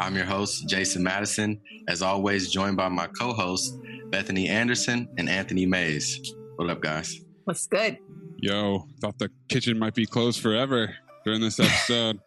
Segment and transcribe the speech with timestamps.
[0.00, 5.28] I'm your host, Jason Madison, as always, joined by my co hosts, Bethany Anderson and
[5.28, 6.32] Anthony Mays.
[6.56, 7.20] What up, guys?
[7.44, 7.98] What's good?
[8.38, 12.18] Yo, thought the kitchen might be closed forever during this episode.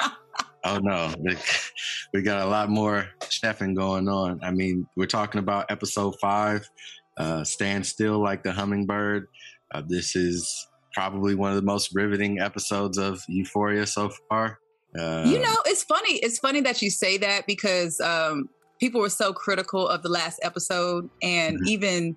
[0.62, 1.14] Oh no,
[2.12, 4.40] we got a lot more chefing going on.
[4.42, 6.68] I mean, we're talking about episode five,
[7.16, 9.26] uh, "Stand Still Like the Hummingbird."
[9.72, 14.58] Uh, this is probably one of the most riveting episodes of Euphoria so far.
[14.98, 16.14] Uh, you know, it's funny.
[16.16, 18.48] It's funny that you say that because um,
[18.80, 21.66] people were so critical of the last episode, and Mhm.
[21.68, 22.16] even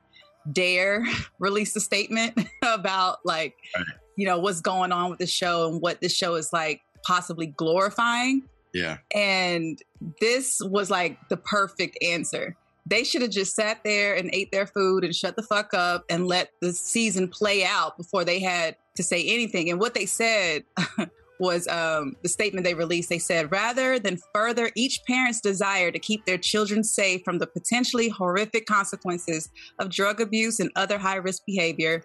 [0.52, 1.06] Dare
[1.40, 3.86] released a statement about like, Right.
[4.18, 7.48] you know, what's going on with the show and what the show is like possibly
[7.48, 8.44] glorifying.
[8.74, 9.78] yeah, And
[10.20, 12.56] this was like the perfect answer.
[12.88, 16.04] They should have just sat there and ate their food and shut the fuck up
[16.10, 19.70] and let the season play out before they had to say anything.
[19.70, 20.64] And what they said
[21.40, 23.10] was um, the statement they released.
[23.10, 27.48] They said, rather than further each parent's desire to keep their children safe from the
[27.48, 29.50] potentially horrific consequences
[29.80, 32.04] of drug abuse and other high risk behavior,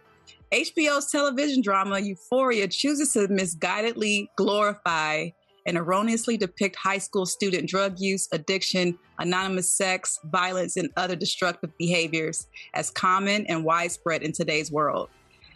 [0.52, 5.28] HBO's television drama Euphoria chooses to misguidedly glorify
[5.66, 11.70] and erroneously depict high school student drug use, addiction, anonymous sex, violence, and other destructive
[11.76, 15.10] behaviors as common and widespread in today's world.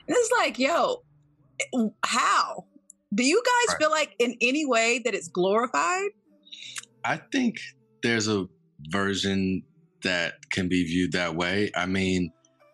[0.06, 1.02] And it's like, yo,
[2.04, 2.66] how?
[3.14, 3.78] Do you guys Right.
[3.78, 6.10] feel like in any way that it's glorified?
[7.04, 7.58] I think
[8.02, 8.46] there's a
[8.90, 9.62] version
[10.02, 11.70] that can be viewed that way.
[11.76, 12.32] I mean,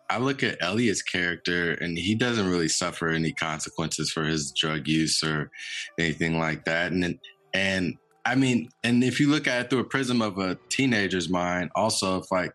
[0.09, 4.87] I look at Elliot's character and he doesn't really suffer any consequences for his drug
[4.87, 5.51] use or
[5.99, 6.91] anything like that.
[6.91, 7.19] And
[7.53, 7.95] and
[8.25, 11.69] I mean, and if you look at it through a prism of a teenager's mind,
[11.75, 12.51] also if like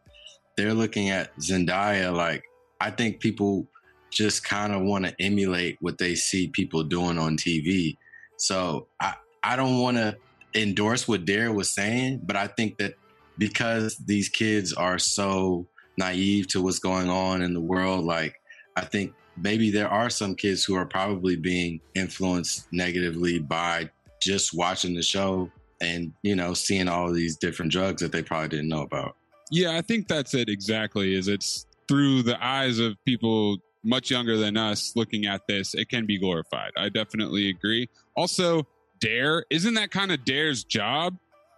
[0.56, 2.42] they're looking at Zendaya, like
[2.80, 3.68] I think people
[4.14, 7.96] just kind of want to emulate what they see people doing on TV.
[8.36, 10.16] So I I don't want to
[10.54, 12.94] endorse what Dare was saying, but I think that
[13.36, 15.66] because these kids are so
[15.98, 18.40] naive to what's going on in the world, like
[18.76, 23.90] I think maybe there are some kids who are probably being influenced negatively by
[24.22, 25.50] just watching the show
[25.80, 29.16] and you know seeing all these different drugs that they probably didn't know about.
[29.50, 31.14] yeah, I think that's it exactly.
[31.14, 35.88] Is it's through the eyes of people much younger than us looking at this, it
[35.88, 36.70] can be glorified.
[36.76, 37.88] I definitely agree.
[38.16, 38.66] Also,
[39.00, 41.16] Dare isn't that kind of Dare's job?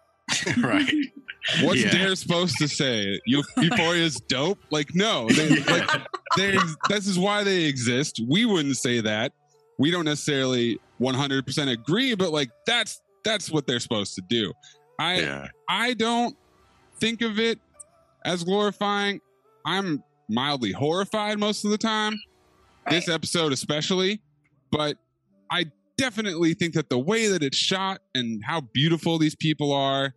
[0.58, 0.90] right.
[1.62, 1.90] What's Yeah.
[1.92, 3.20] Dare supposed to say?
[3.24, 4.58] Eu- Euphoria's dope?
[4.70, 5.90] Like, no, they, like,
[6.88, 8.20] this is why they exist.
[8.28, 9.32] We wouldn't say that.
[9.78, 14.52] We don't necessarily 100% agree, but like that's that's what they're supposed to do.
[14.98, 15.48] I Yeah.
[15.68, 16.36] I don't
[16.98, 17.60] think of it
[18.24, 19.20] as glorifying.
[19.64, 22.14] I'm mildly horrified most of the time.
[22.88, 24.22] This episode especially,
[24.70, 24.96] but
[25.50, 25.66] I
[25.98, 30.14] definitely think that the way that it's shot and how beautiful these people are,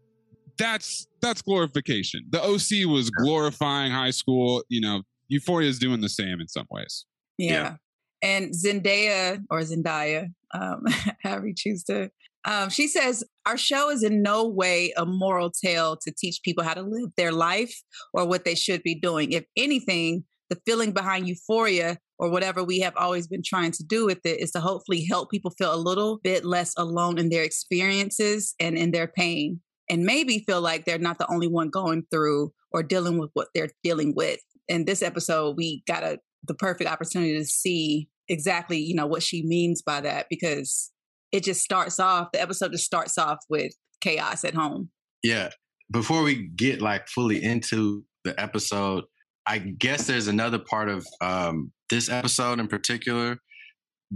[0.57, 2.25] that's that's glorification.
[2.29, 4.63] The OC was glorifying high school.
[4.69, 7.05] You know, Euphoria is doing the same in some ways.
[7.37, 7.51] Yeah.
[7.51, 7.75] Yeah.
[8.21, 10.83] And Zendaya or Zendaya, um,
[11.23, 12.11] however you choose to,
[12.45, 16.63] um, she says, Our show is in no way a moral tale to teach people
[16.63, 17.75] how to live their life
[18.13, 19.31] or what they should be doing.
[19.31, 24.05] If anything, the feeling behind euphoria or whatever we have always been trying to do
[24.05, 27.43] with it is to hopefully help people feel a little bit less alone in their
[27.43, 32.03] experiences and in their pain and maybe feel like they're not the only one going
[32.11, 34.39] through or dealing with what they're dealing with.
[34.67, 39.23] In this episode, we got a the perfect opportunity to see exactly, you know, what
[39.23, 40.91] she means by that because
[41.31, 44.89] it just starts off, the episode just starts off with chaos at home.
[45.23, 45.49] Yeah.
[45.91, 49.03] Before we get like fully into the episode,
[49.45, 53.39] I guess there's another part of um, this episode in particular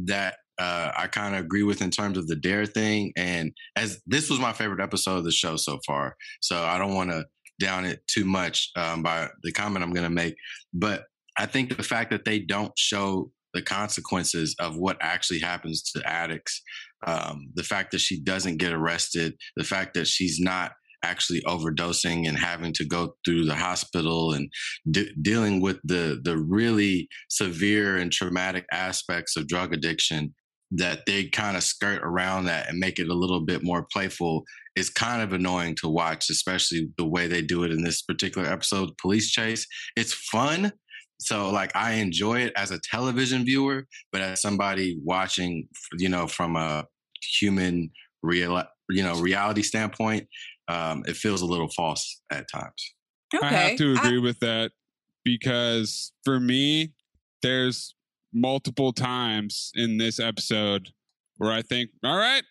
[0.06, 3.12] that uh, I kind of agree with in terms of the dare thing.
[3.18, 6.94] And as this was my favorite episode of the show so far, so I don't
[6.94, 7.26] want to
[7.60, 10.36] down it too much um, by the comment I'm going to make.
[10.74, 11.06] But
[11.38, 16.02] I think the fact that they don't show the consequences of what actually happens to
[16.10, 16.62] addicts,
[17.06, 20.74] um, the fact that she doesn't get arrested, the fact that she's not
[21.04, 24.50] actually overdosing and having to go through the hospital and
[24.90, 30.34] de- dealing with the the really severe and traumatic aspects of drug addiction
[30.72, 34.44] that they kind of skirt around that and make it a little bit more playful
[34.76, 38.48] is kind of annoying to watch especially the way they do it in this particular
[38.48, 39.68] episode police chase.
[39.96, 40.72] It's fun
[41.20, 45.68] so like i enjoy it as a television viewer but as somebody watching
[45.98, 46.86] you know from a
[47.40, 47.92] human
[48.22, 50.28] real you know reality standpoint
[50.68, 52.94] um, it feels a little false at times.
[53.36, 53.46] Okay.
[53.46, 54.72] I have to I- agree with that
[55.24, 56.94] because for me,
[57.42, 57.96] there's
[58.34, 60.90] multiple times in this episode
[61.38, 62.44] where I think, all right,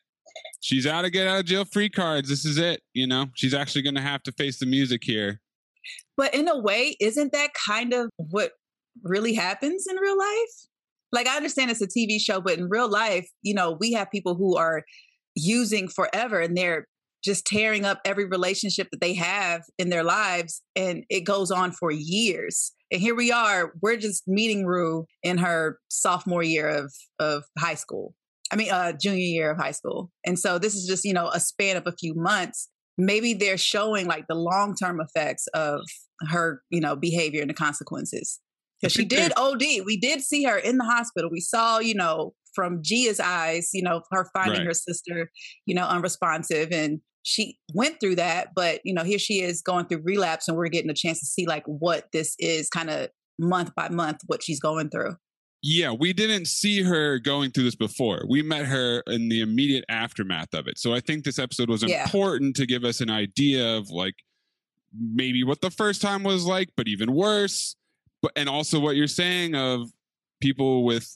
[0.61, 2.29] she's out of get out of jail free cards.
[2.29, 2.83] This is it.
[2.95, 5.41] You know, she's actually going to have to face the music here.
[6.17, 8.53] But in a way, isn't that kind of what
[9.03, 10.67] really happens in real life?
[11.13, 14.11] Like, I understand it's a TV show, but in real life, you know, we have
[14.11, 14.83] people who are
[15.35, 16.87] using forever and they're
[17.23, 20.63] just tearing up every relationship that they have in their lives.
[20.75, 22.73] And it goes on for years.
[22.91, 27.75] And here we are, we're just meeting Rue in her sophomore year of, of high
[27.75, 28.15] school.
[28.53, 30.11] I mean, uh, junior year of high school.
[30.27, 32.69] And so this is just, you know, a span of a few months.
[32.99, 35.81] Maybe they're showing like the long term effects of
[36.29, 38.41] her, you know, behavior and the consequences.
[38.83, 39.63] Because she did OD.
[39.87, 41.31] We did see her in the hospital.
[41.31, 44.67] We saw, you know, from Gia's eyes, you know, her finding Right.
[44.67, 45.31] her sister,
[45.67, 46.71] you know, unresponsive.
[46.73, 48.49] And she went through that.
[48.55, 51.27] But, you know, here she is going through relapse, and we're getting a chance to
[51.27, 53.09] see like what this is kind of
[53.39, 55.15] month by month, what she's going through.
[55.63, 58.25] Yeah, we didn't see her going through this before.
[58.29, 60.77] We met her in the immediate aftermath of it.
[60.77, 62.03] So I think this episode was Yeah.
[62.03, 64.17] important to give us an idea of like
[64.93, 67.77] maybe what the first time was like, but even worse.
[68.23, 69.91] But and also what you're saying of
[70.41, 71.15] people with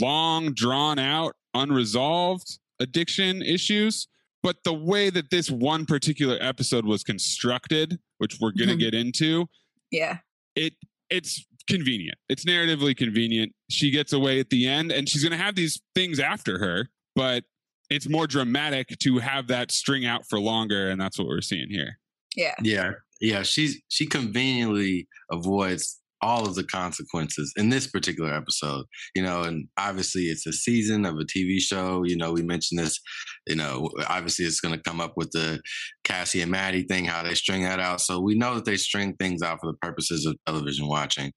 [0.00, 4.08] long drawn out unresolved addiction issues.
[4.42, 8.78] But the way that this one particular episode was constructed, which we're going to Mhm.
[8.80, 9.48] get into,
[9.90, 10.18] Yeah.
[10.54, 10.74] it
[11.10, 12.16] it's convenient.
[12.28, 13.52] It's narratively convenient.
[13.70, 16.88] She gets away at the end and she's going to have these things after her,
[17.14, 17.44] but
[17.90, 21.68] it's more dramatic to have that string out for longer and that's what we're seeing
[21.70, 21.98] here.
[22.36, 22.54] Yeah.
[22.62, 23.42] Yeah, yeah.
[23.42, 28.84] She's she conveniently avoids all of the consequences in this particular episode.
[29.14, 32.04] You know, and obviously it's a season of a TV show.
[32.04, 33.00] You know, we mentioned this.
[33.46, 35.60] You know, obviously it's going to come up with the
[36.04, 38.00] Cassie and Maddie thing, how they string that out.
[38.00, 41.32] So we know that they string things out for the purposes of television watching.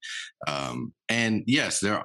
[0.46, 2.04] Um, and yes, there.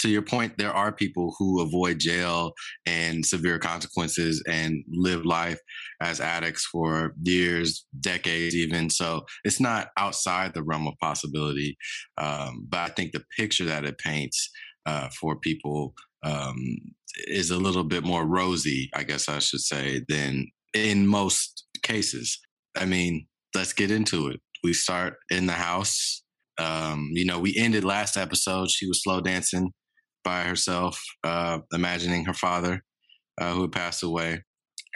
[0.00, 2.52] To your point, there are people who avoid jail
[2.84, 5.58] and severe consequences and live life
[6.02, 8.90] as addicts for years, decades, even.
[8.90, 11.78] So it's not outside the realm of possibility.
[12.18, 14.50] Um, but I think the picture that it paints
[14.84, 16.56] uh, for people um,
[17.26, 22.38] is a little bit more rosy, I guess I should say, than in most cases.
[22.76, 24.40] I mean, let's get into it.
[24.62, 26.22] We start in the house.
[26.58, 28.70] Um, you know, we ended last episode.
[28.70, 29.72] She was slow dancing
[30.26, 32.82] by herself, uh, imagining her father
[33.40, 34.42] uh, who had passed away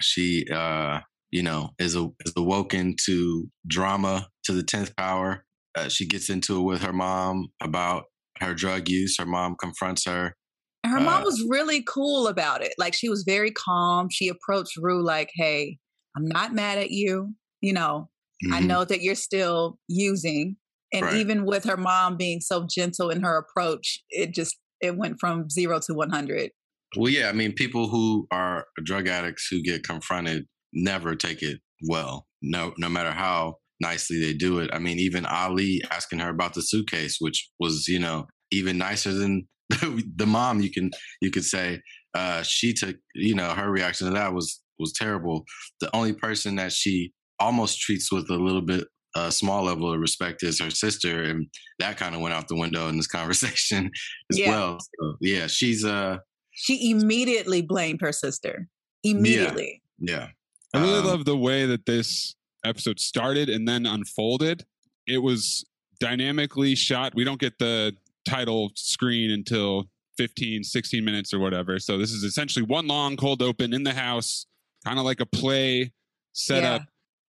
[0.00, 5.44] she uh you know is a, is awoken to drama to the 10th power
[5.76, 8.04] uh, she gets into it with her mom about
[8.40, 10.37] her drug use her mom confronts her
[10.84, 12.72] And her mom Uh, was really cool about it.
[12.78, 14.08] Like she was very calm.
[14.10, 15.78] She approached Rue like, "Hey,
[16.16, 17.34] I'm not mad at you.
[17.60, 18.08] You know,
[18.50, 18.68] I Mhm.
[18.68, 20.56] know that you're still using."
[20.92, 21.14] And Right.
[21.16, 25.49] even with her mom being so gentle in her approach, it just it went from
[25.50, 26.50] zero to one hundred.
[26.96, 31.60] Well, yeah, I mean, people who are drug addicts who get confronted never take it
[31.88, 32.26] well.
[32.42, 34.70] No, no matter how nicely they do it.
[34.72, 39.12] I mean, even Ali asking her about the suitcase, which was, you know, even nicer
[39.12, 40.60] than the mom.
[40.60, 41.80] You can you could say
[42.14, 45.44] uh, she took, you know, her reaction to that was was terrible.
[45.80, 50.00] The only person that she almost treats with a little bit a small level of
[50.00, 51.46] respect is her sister, and
[51.78, 53.90] that kind of went out the window in this conversation
[54.30, 54.48] as Yeah.
[54.50, 54.78] well.
[54.80, 56.18] So, yeah, she's uh,
[56.52, 58.68] She immediately blamed her sister.
[59.02, 59.82] Immediately.
[59.98, 60.28] yeah,
[60.74, 64.64] I really Um, love the way that this episode started and then unfolded.
[65.06, 65.64] It was
[65.98, 67.14] dynamically shot.
[67.14, 69.88] We don't get the title screen until
[70.18, 71.78] 15, 16 minutes or whatever.
[71.78, 74.46] So this is essentially one long cold open in the house,
[74.84, 75.92] kind of like a play
[76.32, 76.82] setup.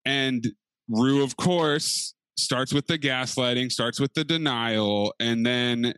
[0.05, 0.45] And
[0.91, 5.93] Rue, of course, starts with the gaslighting, starts with the denial, and then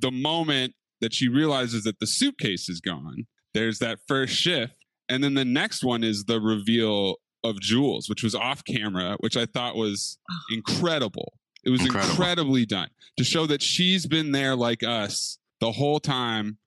[0.00, 4.74] the moment that she realizes that the suitcase is gone, there's that first shift.
[5.08, 9.36] And then the next one is the reveal of Jules, which was off camera, which
[9.36, 10.18] I thought was
[10.50, 11.32] incredible.
[11.64, 12.10] It was Incredible.
[12.12, 16.58] incredibly done to show that she's been there like us the whole time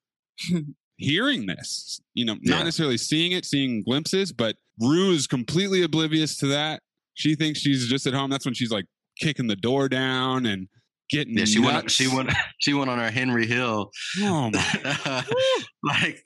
[0.97, 2.01] hearing this.
[2.13, 2.55] You know, Yeah.
[2.57, 6.81] not necessarily seeing it, seeing glimpses, but Rue is completely oblivious to that.
[7.21, 8.29] She thinks she's just at home.
[8.29, 8.85] That's when she's like
[9.19, 10.67] kicking the door down and
[11.09, 11.45] getting yeah.
[11.45, 15.23] She went, she went, she went on her Henry Hill, Oh my
[15.83, 16.21] like.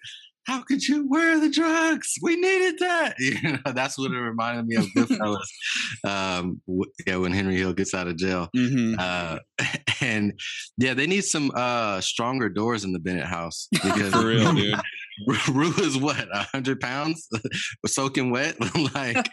[0.47, 1.05] How could you?
[1.07, 2.13] Where are the drugs?
[2.21, 3.15] We needed that.
[3.19, 5.39] You know, that's what it reminded me of Goodfellas.
[6.07, 6.61] um,
[7.07, 8.49] yeah, when Henry Hill gets out of jail.
[8.55, 8.95] Mhm.
[8.99, 9.39] Uh,
[10.01, 10.39] and
[10.77, 14.75] yeah, they need some uh, stronger doors in the Bennett house because For real, dude.
[15.49, 17.27] Rue is what a hundred pounds,
[17.85, 18.55] soaking wet.
[18.95, 19.27] like,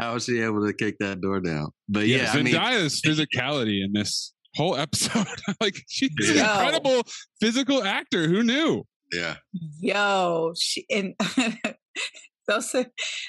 [0.00, 1.68] how was she able to kick that door down?
[1.88, 5.26] But yeah, Yeah, I mean, Zendaya's physicality in this whole episode,
[5.60, 6.42] like she's an Yo.
[6.42, 7.02] incredible
[7.40, 8.28] physical actor.
[8.28, 8.84] Who knew?
[9.12, 9.36] yeah,
[9.80, 11.14] Yo, she and
[12.48, 12.72] those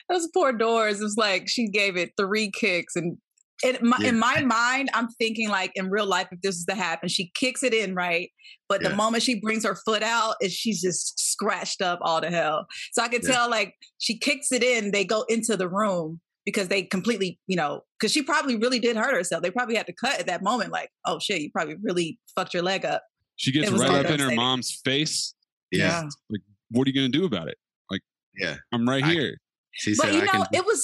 [0.09, 0.99] those poor doors.
[0.99, 3.17] It was like she gave it three kicks, and
[3.63, 4.09] in my, Yeah.
[4.09, 7.31] in my mind, I'm thinking like in real life, if this is to happen, she
[7.35, 8.29] kicks it in right,
[8.69, 8.89] but Yeah.
[8.89, 12.65] the moment she brings her foot out, is she's just scratched up all to hell.
[12.93, 13.31] So I could Yeah.
[13.33, 17.55] tell like she kicks it in, they go into the room because they completely, you
[17.55, 19.43] know, because she probably really did hurt herself.
[19.43, 22.53] They probably had to cut at that moment, like, oh shit, you probably really fucked
[22.53, 23.03] your leg up.
[23.35, 25.33] She gets right up in her mom's face.
[25.71, 27.57] yeah, Like, What are you going to do about it?
[27.89, 28.01] Like,
[28.37, 28.57] yeah.
[28.73, 29.37] I'm right I- here.
[29.73, 30.83] She but said, you know can." it was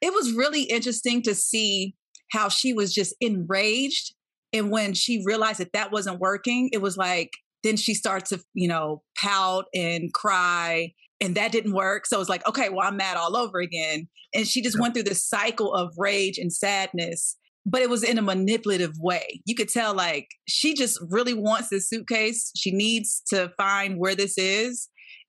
[0.00, 1.94] it was really interesting to see
[2.30, 4.14] how she was just enraged
[4.52, 7.30] and when she realized that that wasn't working it was like
[7.64, 12.28] then she starts to you know pout and cry and that didn't work so it's
[12.28, 15.74] like okay well i'm mad all over again and she just went through this cycle
[15.74, 17.36] of rage and sadness
[17.66, 21.68] but it was in a manipulative way you could tell like she just really wants
[21.68, 24.88] this suitcase she needs to find where this is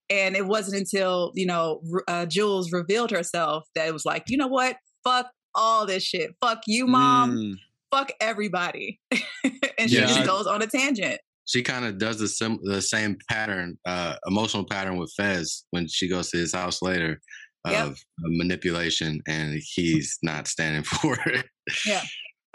[0.09, 4.37] and it wasn't until you know uh, Jules revealed herself that it was like, you
[4.37, 4.77] know what?
[5.03, 6.31] Fuck all this shit.
[6.41, 7.35] Fuck you, mom.
[7.35, 7.53] Mm.
[7.91, 8.99] Fuck everybody.
[9.11, 11.19] and she just goes on a tangent.
[11.45, 15.87] she kind of does the sim- the same pattern, uh, emotional pattern with Fez when
[15.87, 17.19] she goes to his house later
[17.65, 17.95] of Yep.
[18.19, 21.45] manipulation, and he's not standing for it.
[21.85, 22.01] Yeah.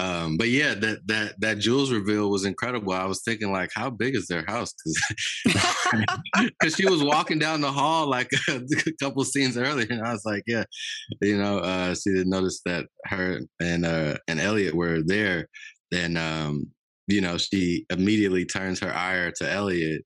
[0.04, 2.92] Um, but yeah, that that that Jules reveal was incredible.
[2.92, 4.74] I was thinking like, how big is their house?
[5.44, 8.60] Because she was walking down the hall like a
[9.00, 10.64] couple scenes earlier, and I was like, yeah,
[11.22, 15.48] you know, uh, she didn't notice that her and uh, and Elliot were there.
[15.90, 16.66] Then um,
[17.06, 20.02] you know, she immediately turns her ire to Elliot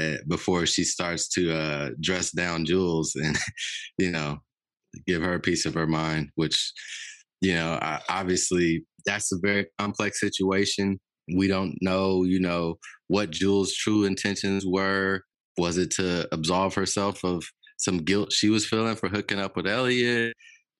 [0.00, 3.36] uh, before she starts to uh, dress down Jules and,
[3.98, 4.38] you know,
[5.06, 6.72] give her a piece of her mind, which,
[7.40, 10.98] you know, I, obviously that's a very complex situation.
[11.34, 12.76] We don't know, you know,
[13.08, 15.22] what Jules' true intentions were.
[15.58, 17.42] Was it to absolve herself of
[17.78, 20.34] some guilt she was feeling for hooking up with Elliot?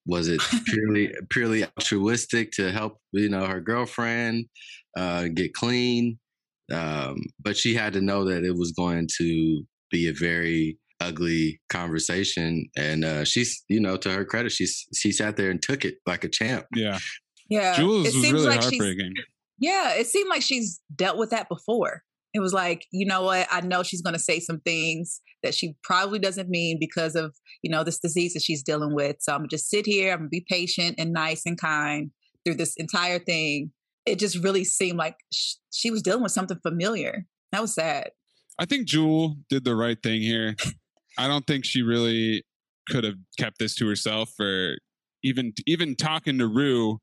[0.06, 4.46] Was it purely purely altruistic to help, you know, her girlfriend
[4.96, 6.18] uh, get clean?
[6.72, 11.60] Um, but she had to know that it was going to be a very ugly
[11.68, 15.84] conversation, and uh, she's, you know, to her credit, she's she sat there and took
[15.84, 16.66] it like a champ.
[16.74, 16.98] Yeah.
[17.48, 17.74] Yeah.
[17.74, 19.14] Jules it was seems really like she's heartbreaking.
[19.58, 22.02] yeah, it seemed like she's dealt with that before.
[22.34, 23.46] It was like, you know what?
[23.50, 27.34] I know she's going to say some things that she probably doesn't mean because of,
[27.62, 29.16] you know, this disease that she's dealing with.
[29.20, 30.12] So I'm going to just sit here.
[30.12, 32.10] I'm going to be patient and nice and kind
[32.44, 33.70] through this entire thing.
[34.04, 37.24] It just really seemed like sh- she was dealing with something familiar.
[37.52, 38.10] That was sad.
[38.58, 40.56] I think Jules did the right thing here.
[41.18, 42.42] I don't think she really
[42.88, 44.76] could have kept this to herself or
[45.24, 46.98] even even talking to Rue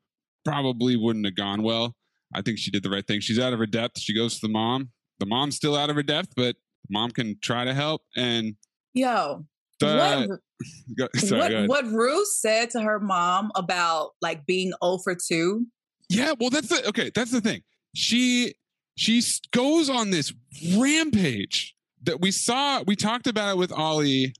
[0.46, 1.96] probably wouldn't have gone well.
[2.34, 3.20] I think she did the right thing.
[3.20, 4.00] She's out of her depth.
[4.00, 4.90] She goes to the mom.
[5.20, 6.56] The mom's still out of her depth, but
[6.90, 8.02] mom can try to help.
[8.16, 8.56] And
[8.94, 9.46] Yo,
[9.80, 10.40] the what
[10.98, 15.66] go, sorry, what, what Ruth said to her mom about like being 0 for 2.
[16.10, 17.12] Yeah, well, that's the okay.
[17.14, 17.62] That's the thing.
[17.96, 18.56] She
[18.96, 19.22] she
[19.52, 20.34] goes on this
[20.76, 22.84] rampage that we saw.
[22.86, 24.34] We talked about it with Ali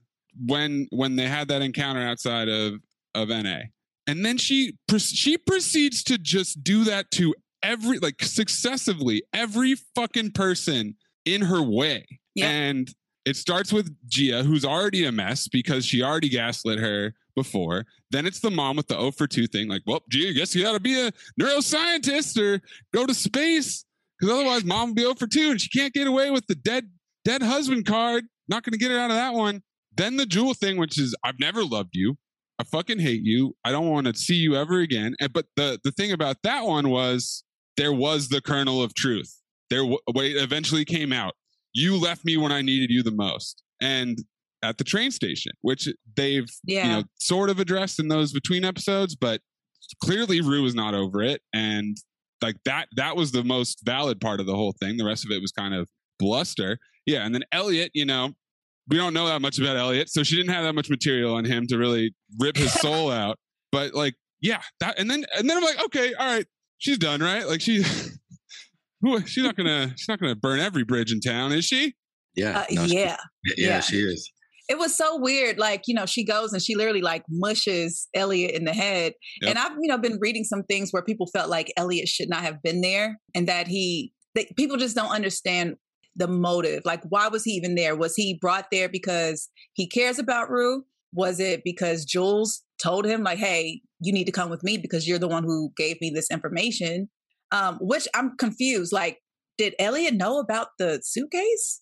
[0.46, 2.74] when when they had that encounter outside of
[3.14, 3.60] of NA,
[4.06, 10.32] and then she she proceeds to just do that to every like successively every fucking
[10.32, 12.48] person in her way, Yeah.
[12.50, 12.94] and
[13.24, 17.86] it starts with Gia, who's already a mess because she already gaslit her before.
[18.10, 20.54] Then it's the mom with the O for 2 thing, like, well, Gia, I guess
[20.54, 22.60] you gotta be a neuroscientist or
[22.92, 23.84] go to space.
[24.18, 26.54] Because otherwise mom will be 0 for 2 and she can't get away with the
[26.54, 26.90] dead,
[27.24, 28.24] dead husband card.
[28.48, 29.62] Not gonna get her out of that one.
[29.96, 32.18] Then the Jules thing, which is I've never loved you.
[32.58, 33.56] I fucking hate you.
[33.64, 35.14] I don't want to see you ever again.
[35.20, 37.42] And but the the thing about that one was
[37.76, 39.40] there was the kernel of truth.
[39.70, 41.34] There, w- what eventually came out
[41.76, 43.60] you left me when I needed you the most.
[43.80, 44.18] And
[44.62, 46.84] at the train station, which they've Yeah.
[46.84, 49.40] you know sort of addressed in those between episodes, but
[50.02, 51.42] clearly Rue was not over it.
[51.52, 51.96] And
[52.40, 54.96] like that that was the most valid part of the whole thing.
[54.96, 55.88] The rest of it was kind of
[56.20, 56.78] bluster.
[57.06, 57.24] Yeah.
[57.26, 58.34] And then Elliot, you know,
[58.88, 61.44] we don't know that much about Elliot, so she didn't have that much material on
[61.44, 63.38] him to really rip his soul out.
[63.72, 66.46] But like, yeah, that and then and then I'm like, okay, all right,
[66.78, 67.46] she's done, right?
[67.46, 67.82] Like she
[69.00, 71.94] who- she's not gonna she's not gonna burn every bridge in town, is she?
[72.36, 72.60] Yeah.
[72.60, 73.16] Uh, no, she- yeah.
[73.56, 73.80] yeah, yeah.
[73.80, 74.30] she is.
[74.66, 75.58] It was so weird.
[75.58, 79.12] Like, you know, she goes and she literally like mushes Elliot in the head.
[79.42, 79.50] Yep.
[79.50, 82.40] And I've, you know, been reading some things where people felt like Elliot should not
[82.40, 85.74] have been there and that he, they, people just don't understand
[86.16, 86.82] the motive.
[86.84, 87.96] Like, why was he even there?
[87.96, 90.84] Was he brought there because he cares about Rue?
[91.12, 95.06] Was it because Jules told him, like, hey, you need to come with me because
[95.06, 97.08] you're the one who gave me this information?
[97.52, 98.92] Um, which I'm confused.
[98.92, 99.18] Like,
[99.58, 101.80] did Elliot know about the suitcase?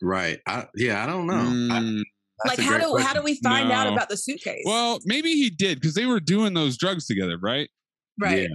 [0.00, 0.40] Right.
[0.46, 1.34] I, yeah, I don't know.
[1.34, 2.02] Mm,
[2.44, 4.62] that's like how great do how do we find out about the suitcase?
[4.64, 7.68] well, maybe he did because they were doing those drugs together, right?
[8.20, 8.42] right.
[8.42, 8.48] Yeah.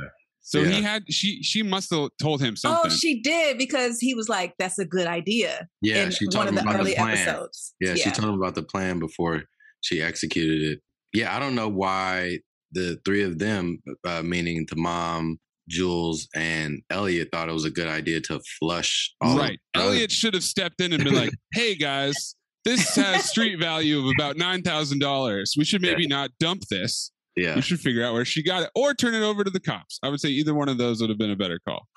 [0.50, 0.70] So Yeah.
[0.70, 2.90] he had she she must have told him something.
[2.90, 6.06] Oh, she did because he was like, "That's a good idea." Yeah.
[6.06, 7.18] in she one told of him the about early the plan.
[7.18, 7.74] episodes.
[7.82, 9.44] Yeah, she told him about the plan before
[9.82, 10.80] she executed it.
[11.12, 12.40] Yeah, I don't know why
[12.72, 17.70] the three of them, uh, meaning the mom, Jules, and Elliot, thought it was a
[17.70, 19.14] good idea to flush.
[19.20, 19.60] All of right.
[19.74, 19.82] the.
[19.82, 24.06] Elliot should have stepped in and been like, "Hey guys, this has street value of
[24.18, 25.56] about nine thousand dollars.
[25.58, 27.12] We should maybe not dump this.
[27.38, 29.60] Yeah, We should figure out where she got it, or turn it over to the
[29.60, 31.88] cops." I would say either one of those would have been a better call.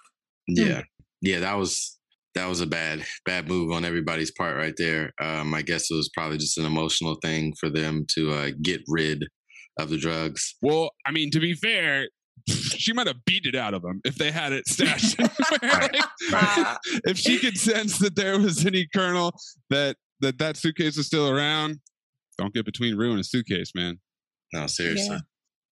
[0.47, 0.83] yeah,
[1.23, 1.41] yeah.
[1.41, 1.99] That was
[2.35, 5.13] that was a bad bad move on everybody's part right there.
[5.21, 8.83] Um, I guess it was probably just an emotional thing for them to uh, get
[8.87, 9.27] rid
[9.79, 10.55] of the drugs.
[10.63, 12.09] Well, I mean, to be fair,
[12.49, 15.19] she might have beat it out of them if they had it stashed.
[15.63, 15.81] anywhere.
[15.81, 15.97] Right.
[16.33, 16.79] Ah.
[17.05, 19.33] if she could sense that there was any kernel
[19.71, 21.81] that that that suitcase was still around,
[22.39, 23.99] don't get between Rue and a suitcase, man.
[24.53, 25.19] No, seriously.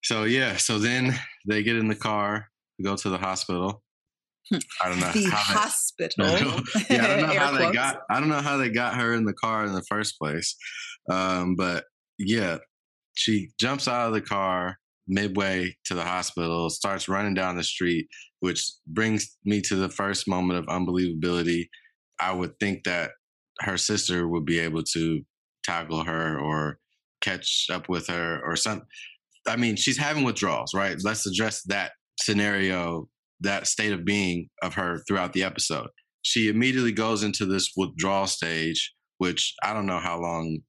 [0.03, 1.13] So yeah, so then
[1.47, 2.47] they get in the car,
[2.83, 3.83] go to the hospital.
[4.81, 6.25] I don't know the how they- hospital.
[6.89, 8.01] yeah, I don't know how they got.
[8.09, 10.55] I don't know how they got her in the car in the first place.
[11.09, 11.85] Um, but
[12.17, 12.57] yeah,
[13.15, 18.07] she jumps out of the car midway to the hospital, starts running down the street,
[18.39, 21.67] which brings me to the first moment of unbelievability.
[22.19, 23.11] I would think that
[23.61, 25.21] her sister would be able to
[25.63, 26.79] tackle her or
[27.21, 28.83] catch up with her or some.
[29.49, 30.97] I mean, she's having withdrawals, right?
[31.03, 33.09] Let's address that scenario,
[33.41, 35.89] that state of being of her throughout the episode
[36.21, 40.59] she immediately goes into this withdrawal stage, which I don't know how long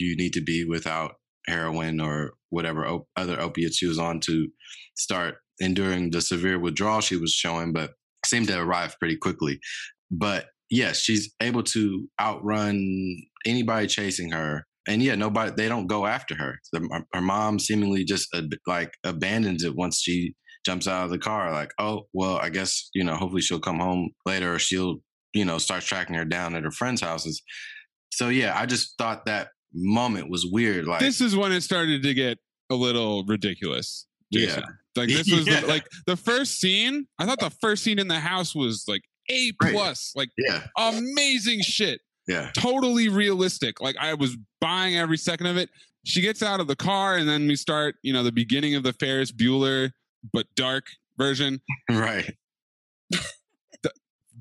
[0.00, 1.14] you need to be without
[1.46, 4.48] heroin or whatever op- other opiates she was on to
[4.96, 7.92] start enduring the severe withdrawal she was showing, but
[8.24, 9.58] seemed to arrive pretty quickly.
[10.10, 13.16] But yes, she's able to outrun
[13.46, 14.66] anybody chasing her.
[14.88, 16.58] And yeah, nobody, they don't go after her.
[16.72, 21.10] The, her- her mom seemingly just uh, like abandons it once she jumps out of
[21.10, 24.60] the car like oh well i guess you know hopefully she'll come home later or
[24.60, 24.98] she'll
[25.34, 27.42] you know start tracking her down at her friends houses
[28.12, 32.00] so yeah i just thought that moment was weird like this is when it started
[32.04, 32.38] to get
[32.70, 34.06] a little ridiculous.
[34.32, 34.62] Jason.
[34.94, 35.62] Like this was Yeah.
[35.62, 37.06] the, like the first scene.
[37.18, 41.62] I thought the first scene in the house was like A plus, like yeah amazing
[41.62, 42.00] shit.
[42.28, 43.80] Yeah Totally realistic.
[43.80, 45.68] Like I was buying every second of it.
[46.04, 48.82] She gets out of the car and then we start, you know, the beginning of
[48.82, 49.90] the Ferris Bueller
[50.32, 50.86] but dark
[51.18, 51.60] version.
[51.90, 52.34] right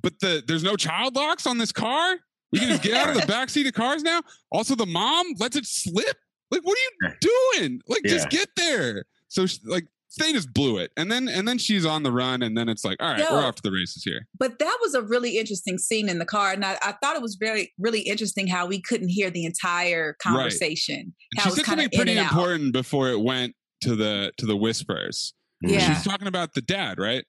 [0.02, 2.15] But the there's no child locks on this car.
[2.52, 4.22] We can just get out of the back seat of cars now.
[4.52, 6.17] Also, the mom lets it slip.
[6.50, 7.13] Like, what are you
[7.60, 7.82] doing?
[7.88, 9.06] Like, just get there.
[9.30, 9.86] So, she- like,
[10.17, 10.91] they just blew it.
[10.97, 13.32] And then and then she's on the run, and then it's like, all right, Yo.
[13.32, 14.28] we're off to the races here.
[14.38, 16.52] But that was a really interesting scene in the car.
[16.52, 20.15] And I, I thought it was very, really interesting how we couldn't hear the entire
[20.21, 21.13] conversation.
[21.34, 22.32] And How she it was said kind something of pretty and out.
[22.32, 25.34] important before it went to the to the whispers.
[25.62, 25.93] Yeah.
[25.93, 27.24] She's talking about the dad, right?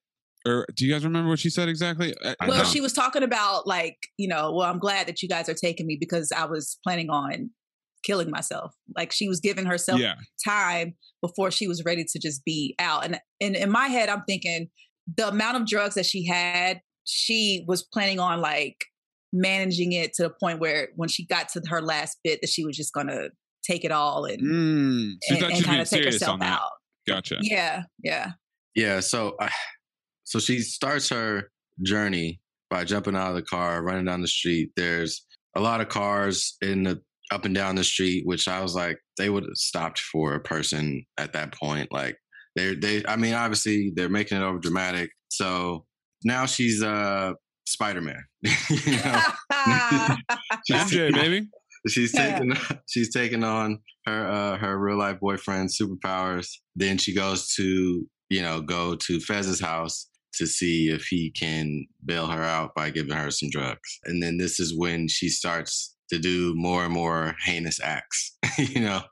[0.47, 2.15] Or do you guys remember what she said exactly?
[2.25, 5.29] I- I Well, she was talking about like, you know, well, I'm glad that you
[5.29, 7.51] guys are taking me because I was planning on
[8.03, 8.75] killing myself.
[8.97, 13.05] Like she was giving herself yeah, time before she was ready to just be out.
[13.05, 14.69] And, and in my head, I'm thinking
[15.17, 18.85] the amount of drugs that she had, she was planning on like
[19.33, 22.65] managing it to the point where when she got to her last bit, that she
[22.65, 23.29] was just gonna
[23.63, 26.43] take it all and mm, she and, thought and she'd kind be of take herself
[26.43, 26.71] out.
[27.07, 27.39] Gotcha.
[27.41, 28.33] Yeah, yeah,
[28.75, 29.49] Yeah, so uh,
[30.25, 31.51] so she starts her
[31.83, 34.71] journey by jumping out of the car, running down the street.
[34.77, 35.25] There's
[35.57, 37.01] a lot of cars in the
[37.33, 40.41] up and down the street, which I was like, they would have stopped for a
[40.41, 41.91] person at that point.
[41.91, 42.17] Like
[42.57, 45.11] they they I mean, obviously they're making it over dramatic.
[45.29, 45.87] So
[46.25, 47.33] now she's uh
[47.67, 48.23] Spider Man.
[48.43, 49.23] you know?
[50.67, 51.49] She's- MJ, baby.
[51.89, 52.53] she's taking
[52.89, 56.49] she's taking on her uh, her real life boyfriend's superpowers.
[56.77, 61.87] Then she goes to you know go to Fez's house to see if he can
[62.05, 63.99] bail her out by giving her some drugs.
[64.05, 68.37] And then this is when she starts to do more and more heinous acts.
[68.59, 69.03] you know,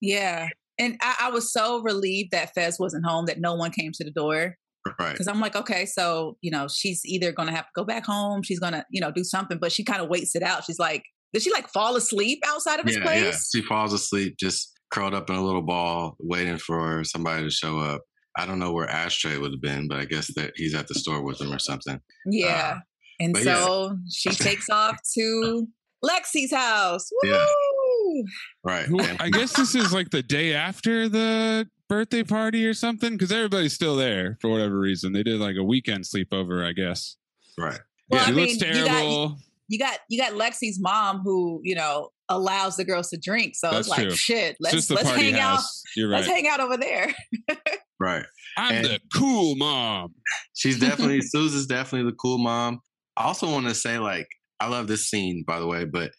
[0.00, 0.48] yeah.
[0.78, 4.04] And I, I was so relieved that Fez wasn't home, that no one came to
[4.04, 4.56] the door.
[4.98, 5.12] right?
[5.12, 8.42] Because I'm like, okay, so you know, she's either gonna have to go back home,
[8.42, 10.64] she's gonna, you know, do something, but she kind of waits it out.
[10.64, 13.22] She's like, did she like fall asleep outside of his Yeah, place?
[13.54, 13.60] yeah.
[13.60, 17.78] She falls asleep, just curled up in a little ball, waiting for somebody to show
[17.78, 18.02] up.
[18.36, 20.94] I don't know where Ashtray would have been, but I guess that he's at the
[20.94, 22.00] store with him or something.
[22.26, 22.78] Yeah.
[23.20, 23.64] and Uh, yeah.
[23.64, 25.66] so she takes off to
[26.04, 27.08] Lexi's house.
[27.22, 27.30] Woo!
[27.30, 28.22] Yeah.
[28.64, 28.84] Right.
[28.86, 33.30] Who- I guess this is like the day after the birthday party or something because
[33.32, 35.12] everybody's still there for whatever reason.
[35.12, 37.16] They did like a weekend sleepover, I guess.
[37.58, 37.78] right.
[38.08, 39.36] Well, she I looks mean, you got- terrible.
[39.68, 43.54] You got you got Lexi's mom who, you know, allows the girls to drink.
[43.54, 44.10] So That's it's like true.
[44.16, 45.56] shit, let's just let's party hang out.
[45.56, 45.82] house.
[45.96, 46.16] You're right.
[46.18, 47.14] Let's hang out over there.
[48.00, 48.24] Right.
[48.56, 50.12] I'm and- the cool mom.
[50.54, 52.80] She's definitely Susan's definitely the cool mom.
[53.16, 54.26] I also want to say, like,
[54.62, 56.12] I love this scene, by the way, but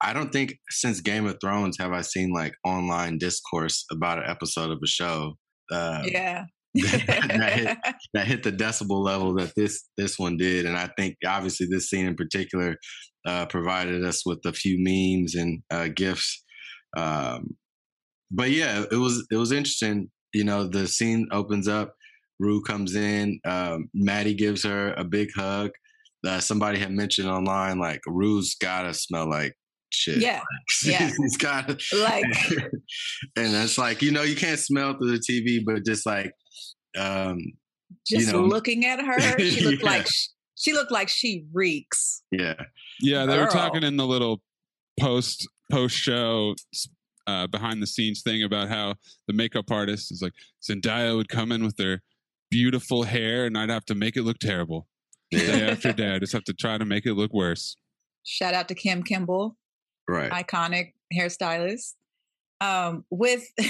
[0.00, 4.28] I don't think since Game of Thrones have I seen like online discourse about an
[4.28, 5.34] episode of a show
[5.72, 6.44] uh, yeah.
[6.74, 7.78] that, hit,
[8.14, 11.88] that hit the decibel level that this this one did, and I think obviously this
[11.88, 12.76] scene in particular
[13.26, 16.44] uh, provided us with a few memes and uh, gifs.
[16.96, 17.56] Um,
[18.30, 20.10] but yeah, it was it was interesting.
[20.34, 21.94] You know, the scene opens up.
[22.38, 23.40] Rue comes in.
[23.46, 25.70] Um, Maddie gives her a big hug.
[26.26, 29.54] Uh, somebody had mentioned online like Rue's gotta smell like
[29.90, 30.18] shit.
[30.18, 30.40] yeah.
[30.84, 31.10] yeah.
[31.16, 32.24] He's gotta Like
[33.36, 36.32] and it's like you know you can't smell through the TV, but just like
[36.98, 37.38] um
[38.06, 38.40] just know.
[38.44, 39.90] looking at her, she looked Yeah.
[39.90, 42.22] like sh- she looked like she reeks.
[42.32, 42.54] yeah
[43.00, 44.40] Yeah, they were talking in the little
[44.98, 46.54] post post show
[47.28, 48.94] uh, behind the scenes thing about how
[49.28, 50.32] the makeup artist is like
[50.68, 52.02] Zendaya would come in with their
[52.50, 54.88] beautiful hair, and I'd have to make it look terrible
[55.30, 56.14] day after day.
[56.14, 57.76] I just have to try to make it look worse.
[58.24, 59.56] Shout out to Kim Kimble,
[60.08, 61.94] right iconic hairstylist.
[62.60, 63.44] Um, with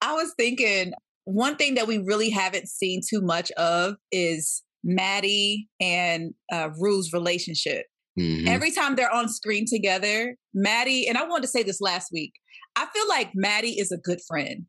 [0.00, 0.92] I was thinking
[1.24, 7.12] one thing that we really haven't seen too much of is Maddie and uh, Rue's
[7.12, 7.86] relationship.
[8.18, 8.48] Mhm.
[8.48, 12.32] Every time they're on screen together, Maddie, and I wanted to say this last week,
[12.74, 14.64] I feel like Maddie is a good friend.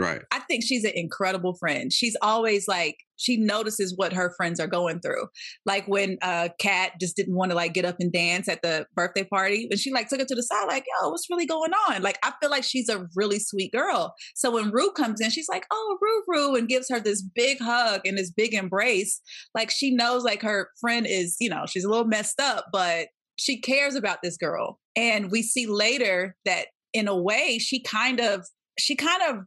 [0.00, 1.92] Right I think she's an incredible friend.
[1.92, 5.26] She's always like she notices what her friends are going through.
[5.66, 8.86] Like when uh Kat just didn't want to like get up and dance at the
[8.94, 11.72] birthday party, and she like took it to the side, like, yo, what's really going
[11.88, 12.02] on?
[12.02, 14.14] Like I feel like she's a really sweet girl.
[14.34, 17.58] So when Rue comes in, she's like, oh, Rue, Rue, and gives her this big
[17.60, 19.20] hug and this big embrace.
[19.54, 23.08] Like she knows like her friend is, you know, she's a little messed up, but
[23.38, 24.78] she cares about this girl.
[24.96, 28.46] And we see later that in a way, she kind of
[28.78, 29.44] she kind of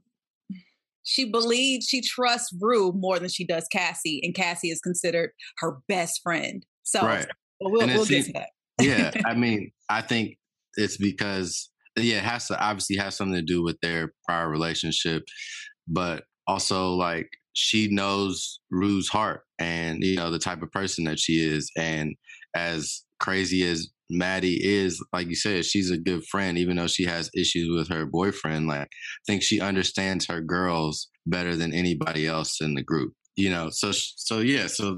[1.03, 5.77] she believes she trusts Rue more than she does Cassie, and Cassie is considered her
[5.87, 6.65] best friend.
[6.83, 7.27] So right
[7.71, 8.49] we'll, we'll get to that.
[8.81, 10.37] yeah i mean i think
[10.75, 15.23] it's because yeah it has to obviously have something to do with their prior relationship
[15.87, 21.19] but also like she knows rue's heart and you know the type of person that
[21.19, 22.15] she is and
[22.55, 23.87] as crazy as
[24.17, 27.87] maddie is like you said she's a good friend even though she has issues with
[27.87, 28.87] her boyfriend like i
[29.27, 33.91] think she understands her girls better than anybody else in the group you know so
[33.91, 34.97] so yeah so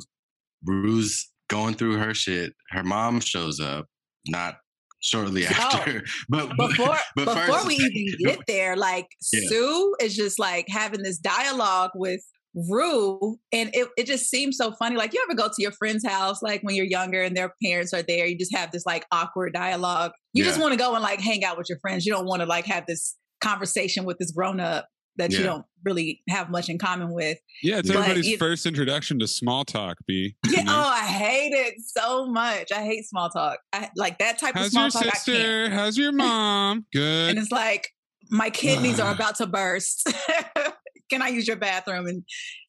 [0.66, 3.86] rue's going through her shit her mom shows up
[4.28, 4.56] not
[5.02, 6.02] shortly after.
[6.30, 9.50] but before but before first- we even get there, like Yeah.
[9.50, 12.22] Sue is just like having this dialogue with
[12.70, 14.96] Rue, and it, it just seems so funny.
[14.96, 17.94] Like you ever go to your friend's house, like when you're younger and their parents
[17.94, 20.12] are there, you just have this like awkward dialogue.
[20.34, 22.06] You just want to go and like hang out with your friends.
[22.06, 24.88] You don't want to like have this conversation with this grown up
[25.18, 27.38] that you don't really have much in common with.
[27.64, 29.98] Yeah, it's But everybody's you- first introduction to small talk.
[30.08, 30.36] B.
[30.50, 30.74] Yeah, you know?
[30.76, 32.72] oh, I hate it so much.
[32.74, 33.60] I hate small talk.
[33.72, 35.02] I like that type of How's small your talk.
[35.02, 35.20] I can't.
[35.24, 35.70] sister?
[35.70, 36.86] How's your mom?
[36.94, 37.30] Good.
[37.32, 37.88] and it's like
[38.30, 40.12] my kidneys are about to burst.
[41.10, 42.24] Can I use your bathroom and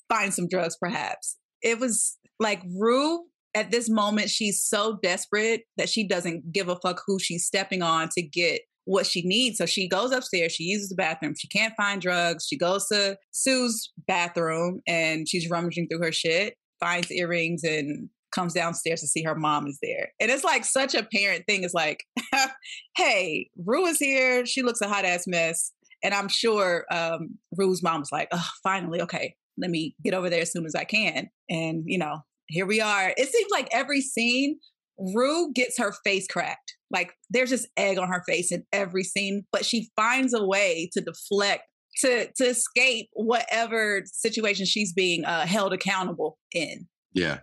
[0.08, 1.36] find some drugs, perhaps?
[1.62, 3.24] It was like Rue
[3.56, 7.80] at this moment, she's so desperate that she doesn't give a fuck who she's stepping
[7.80, 9.56] on to get what she needs.
[9.56, 12.46] So she goes upstairs, she uses the bathroom, she can't find drugs.
[12.46, 18.52] She goes to Sue's bathroom and she's rummaging through her shit, finds earrings and comes
[18.52, 20.10] downstairs to see her mom is there.
[20.20, 21.64] And it's like such a parent thing.
[21.64, 22.04] It's like,
[22.96, 24.44] hey, Rue is here.
[24.44, 25.72] She looks a hot ass mess.
[26.02, 30.30] And I'm sure um, Rue's mom was like, oh, finally, okay, let me get over
[30.30, 31.28] there as soon as I can.
[31.48, 33.12] And, you know, here we are.
[33.16, 34.58] It seems like every scene,
[34.98, 36.74] Rue gets her face cracked.
[36.90, 40.88] Like there's just egg on her face in every scene, but she finds a way
[40.92, 41.64] to deflect,
[42.02, 46.86] to to escape whatever situation she's being uh, held accountable in.
[47.12, 47.38] Yeah,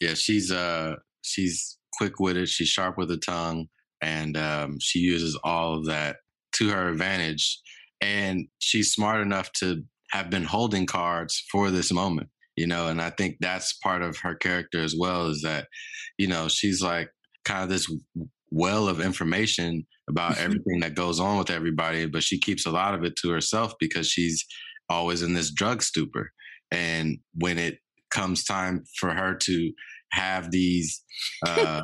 [0.00, 0.14] yeah.
[0.14, 2.48] She's uh she's quick witted.
[2.48, 3.66] She's sharp with her tongue,
[4.02, 6.16] and um, she uses all of that
[6.54, 7.60] to her advantage.
[8.00, 9.82] And she's smart enough to
[10.12, 12.88] have been holding cards for this moment, you know.
[12.88, 15.26] And I think that's part of her character as well.
[15.26, 15.66] Is that
[16.16, 17.10] you know she's like
[17.44, 17.90] kind of this
[18.50, 22.94] well of information about everything that goes on with everybody, but she keeps a lot
[22.94, 24.44] of it to herself because she's
[24.88, 26.32] always in this drug stupor.
[26.70, 27.78] And when it
[28.10, 29.72] comes time for her to
[30.12, 31.02] have these
[31.46, 31.82] uh,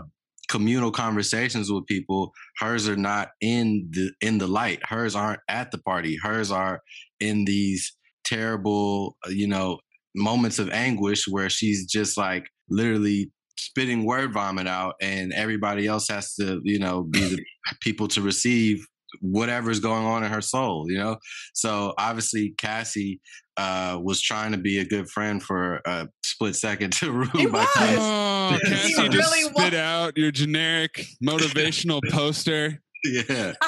[0.54, 4.78] communal conversations with people, hers are not in the in the light.
[4.84, 6.16] Hers aren't at the party.
[6.22, 6.80] Hers are
[7.18, 7.92] in these
[8.24, 9.80] terrible, uh, you know,
[10.14, 16.08] moments of anguish where she's just like literally spitting word vomit out and everybody else
[16.08, 17.44] has to you know be the
[17.80, 18.86] people to receive
[19.20, 21.16] whatever's going on in her soul you know
[21.54, 23.20] so obviously cassie
[23.56, 27.46] uh was trying to be a good friend for a split second to Rue He
[27.46, 27.68] by was.
[27.98, 29.74] Oh, He Cassie just spit was.
[29.74, 32.80] out your generic motivational poster.
[33.04, 33.52] yeah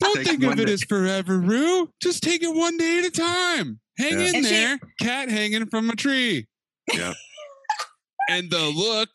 [0.00, 0.72] Don't Take think of it day.
[0.72, 1.88] as forever, Rue.
[2.02, 3.80] Just take it one day at a time.
[3.96, 4.26] Hang Yeah.
[4.28, 6.46] in And she- there, cat hanging from a tree.
[6.92, 7.14] Yep.
[8.28, 9.08] and the look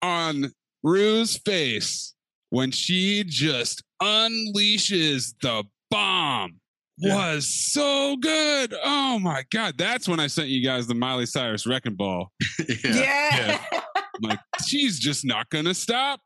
[0.00, 2.14] on Rue's face
[2.50, 6.58] when she just unleashes the bomb
[6.98, 7.14] Yeah.
[7.14, 8.74] was so good.
[8.84, 12.32] Oh my god, that's when I sent you guys the Miley Cyrus wrecking ball.
[12.84, 13.58] Yeah.
[13.72, 13.82] I'm
[14.28, 16.20] like, she's just not gonna stop.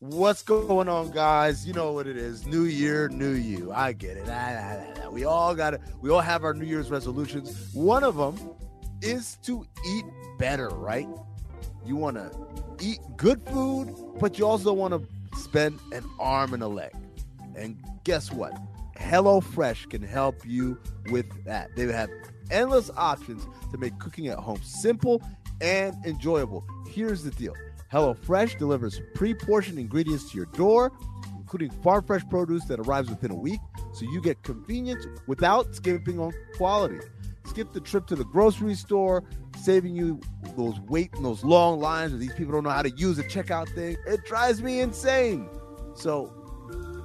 [0.00, 1.66] What's going on, guys?
[1.66, 2.46] You know what it is.
[2.46, 3.72] New year, new you.
[3.72, 4.26] I get it.
[4.28, 5.10] Ah, ah, ah, ah.
[5.10, 5.80] We all got it.
[6.00, 7.70] We all have our New Year's resolutions.
[7.74, 8.36] One of them
[9.02, 10.04] is to eat
[10.38, 11.08] better, right?
[11.84, 12.30] You want to
[12.80, 15.00] eat good food, but you also want to
[15.38, 16.92] spend an arm and a leg.
[17.56, 18.52] And guess what?
[18.96, 20.78] HelloFresh can help you
[21.10, 21.74] with that.
[21.76, 22.10] They have
[22.50, 25.22] endless options to make cooking at home simple
[25.60, 26.66] and enjoyable.
[26.88, 27.54] Here's the deal
[27.92, 30.92] HelloFresh delivers pre portioned ingredients to your door,
[31.36, 33.60] including farm fresh produce that arrives within a week,
[33.94, 36.98] so you get convenience without skimping on quality.
[37.48, 39.24] Skip the trip to the grocery store,
[39.60, 40.20] saving you
[40.56, 43.24] those wait in those long lines where these people don't know how to use a
[43.24, 43.96] checkout thing.
[44.06, 45.48] It drives me insane.
[45.94, 46.32] So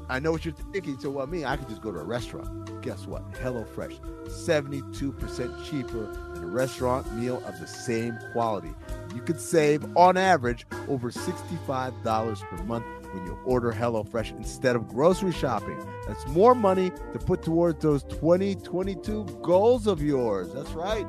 [0.10, 0.99] I know what you're thinking.
[0.99, 2.82] So, well, me, I could just go to a restaurant.
[2.82, 3.32] Guess what?
[3.34, 8.73] HelloFresh, 72% cheaper than a restaurant meal of the same quality.
[9.15, 14.88] You could save, on average, over $65 per month when you order HelloFresh instead of
[14.88, 15.80] grocery shopping.
[16.08, 20.52] That's more money to put towards those 2022 goals of yours.
[20.54, 21.06] That's right.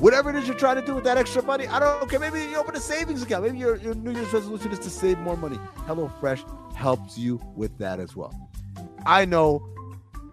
[0.00, 2.18] Whatever it is you're trying to do with that extra money, I don't care.
[2.18, 3.44] Maybe you open a savings account.
[3.44, 5.56] Maybe your, your New Year's resolution is to save more money.
[5.86, 8.34] HelloFresh helps you with that as well.
[9.06, 9.62] I know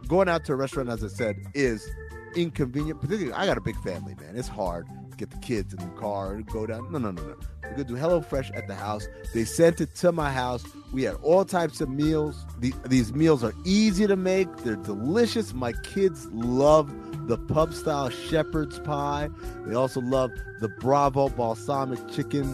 [0.08, 1.88] going out to a restaurant, as I said, is
[2.36, 3.02] inconvenient.
[3.02, 4.36] Particularly, I got a big family, man.
[4.36, 6.92] It's hard to get the kids in the car and go down.
[6.92, 7.36] No, no, no, no.
[7.72, 9.08] We're gonna do HelloFresh at the house.
[9.34, 10.66] They sent it to my house.
[10.92, 12.46] We had all types of meals.
[12.60, 14.54] The, these meals are easy to make.
[14.58, 15.54] They're delicious.
[15.54, 16.92] My kids love
[17.30, 19.30] the pub style shepherd's pie.
[19.66, 22.54] They also love the Bravo balsamic chicken,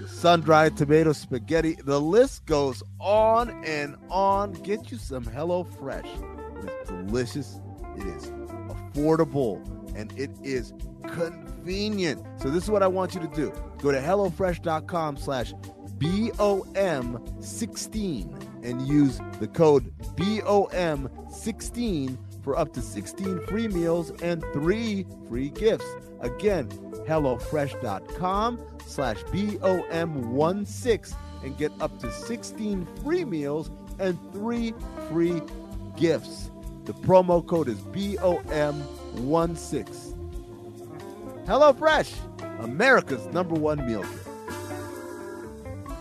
[0.00, 1.76] the sun dried tomato spaghetti.
[1.84, 4.52] The list goes on and on.
[4.52, 6.06] Get you some HelloFresh.
[6.64, 7.60] It's delicious.
[7.96, 8.30] It is
[8.68, 9.60] affordable
[9.96, 10.72] and it is
[11.60, 12.24] convenient.
[12.40, 13.52] So this is what I want you to do.
[13.78, 15.52] Go to HelloFresh.com slash
[15.98, 25.50] BOM16 and use the code BOM16 for up to 16 free meals and three free
[25.50, 25.84] gifts.
[26.20, 26.70] Again,
[27.06, 34.72] HelloFresh.com slash BOM16 and get up to 16 free meals and three
[35.08, 35.42] free
[35.96, 36.50] gifts.
[36.84, 40.09] The promo code is BOM16.
[41.46, 42.12] HelloFresh,
[42.62, 45.94] America's number one meal kit.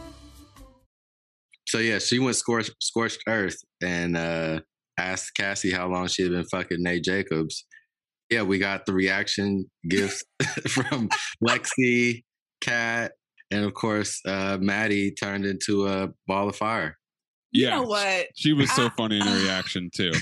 [1.67, 4.61] So yeah, she went scorched, scorched earth and uh,
[4.97, 7.65] asked Cassie how long she had been fucking Nate Jacobs.
[8.29, 10.23] Yeah, we got the reaction gifts
[10.67, 11.09] from
[11.47, 12.23] Lexi,
[12.61, 13.11] Kat,
[13.51, 16.97] and of course uh, Maddie turned into a ball of fire.
[17.51, 18.27] Yeah, You know what?
[18.35, 20.11] she was so I- funny in her reaction too.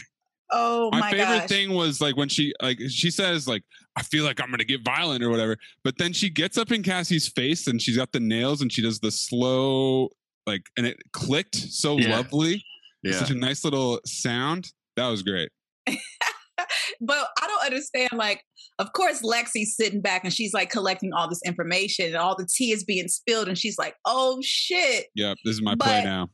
[0.49, 1.49] Oh my, my, favorite gosh.
[1.49, 3.63] thing was like when she like she says like
[3.97, 6.83] I feel like I'm gonna get violent or whatever, but then she gets up in
[6.83, 10.10] Cassie's face and she's got the nails and she does the slow
[10.45, 12.15] like and it clicked so Yeah.
[12.17, 12.63] lovely.
[13.03, 14.71] Yeah, Such a nice little sound.
[14.95, 15.49] That was great.
[15.88, 18.10] but I don't understand.
[18.13, 18.43] Like,
[18.79, 22.47] of course, Lexi's sitting back and she's like collecting all this information, and all the
[22.51, 26.03] tea is being spilled, and she's like, "Oh shit!" Yep, this is my play But-
[26.05, 26.29] now.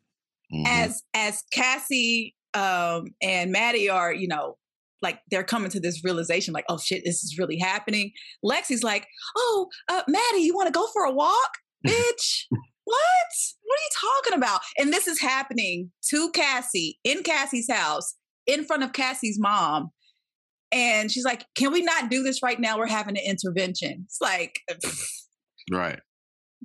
[0.54, 0.64] Mhm.
[0.68, 4.58] As as Cassie um, and Maddie are, you know,
[5.04, 8.12] like they're coming to this realization, like, "Oh shit, this is really happening."
[8.44, 9.06] Lexi's like,
[9.38, 11.52] "Oh, uh, Maddie, you want to go for a walk,
[11.88, 12.46] bitch?"
[12.86, 12.98] What?
[13.64, 14.62] What are you talking about?
[14.78, 19.90] And this is happening to Cassie in Cassie's house in front of Cassie's mom.
[20.72, 22.78] And she's like, Can we not do this right now?
[22.78, 24.04] We're having an intervention.
[24.06, 24.60] It's like,
[25.72, 26.00] right.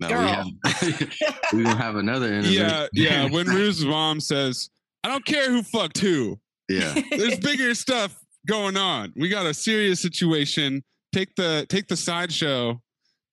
[0.00, 0.20] No, Girl.
[0.22, 1.12] we have
[1.52, 2.60] we gonna have another interview.
[2.60, 3.28] Yeah, yeah.
[3.30, 4.70] When Rue's mom says,
[5.04, 6.38] I don't care who fucked who.
[6.68, 8.16] yeah, There's bigger stuff
[8.48, 9.12] going on.
[9.16, 10.82] We got a serious situation.
[11.12, 12.80] Take the take the sideshow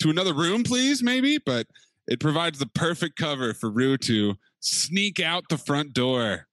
[0.02, 1.38] to another room, please, maybe.
[1.44, 1.68] But
[2.08, 6.48] it provides the perfect cover for Rue to sneak out the front door.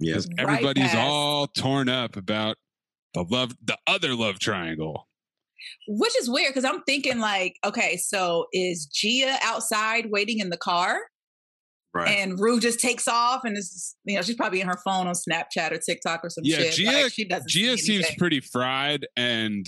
[0.00, 0.14] yeah.
[0.14, 0.96] 'Cause Right everybody's past.
[0.96, 2.56] all torn up about
[3.14, 5.08] the love, the other love triangle.
[5.88, 10.56] which is weird because I'm thinking, like, okay, so is Gia outside waiting in the
[10.58, 11.00] car?
[11.94, 12.08] Right.
[12.18, 15.14] And Rue just takes off and is, you know, she's probably in her phone on
[15.14, 16.72] Snapchat or TikTok or some Yeah, shit.
[16.72, 19.64] Gia- like, she doesn't Gia see seems pretty fried and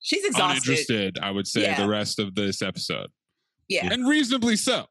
[0.00, 0.64] she's exhausted.
[0.68, 1.18] uninterested.
[1.22, 1.80] I would say Yeah.
[1.80, 3.10] the rest of this episode,
[3.68, 3.92] Yeah.
[3.92, 4.86] and reasonably so.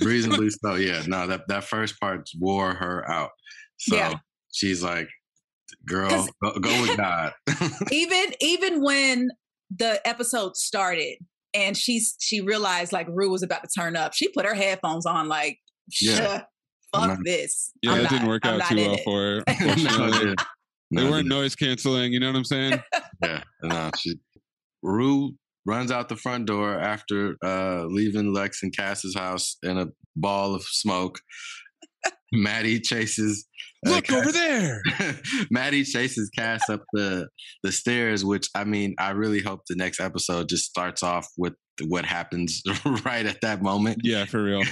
[0.00, 0.76] Reasonably so.
[0.76, 1.02] Yeah.
[1.08, 3.30] No, that that first part wore her out.
[3.78, 4.14] So Yeah.
[4.52, 5.08] she's like,
[5.86, 7.32] "Girl, go, go with God."
[7.90, 9.28] even even when
[9.76, 11.16] the episode started
[11.52, 15.04] and she's she realized like Rue was about to turn up, she put her headphones
[15.04, 15.58] on like,
[16.00, 16.42] Yeah.
[16.94, 17.16] fuck No.
[17.24, 17.72] this.
[17.82, 19.00] Yeah, I'm it not- didn't work I'm out too well it.
[19.04, 19.36] for her.
[19.48, 20.32] no, Unfortunately.
[20.32, 20.40] it.
[20.94, 22.12] They weren't noise canceling.
[22.12, 22.82] You know what I'm saying?
[23.22, 23.42] Yeah.
[23.62, 24.16] No, she
[24.82, 29.86] Rue runs out the front door after uh leaving Lex and Cass's house in a
[30.16, 31.18] ball of smoke.
[32.34, 33.46] Maddie chases
[33.86, 34.82] uh, Look Cass- over there.
[35.50, 37.28] Maddie chases Cass up the
[37.62, 41.54] the stairs, which I mean, I really hope the next episode just starts off with
[41.86, 42.62] what happens
[43.04, 44.00] right at that moment.
[44.04, 44.62] Yeah, for real.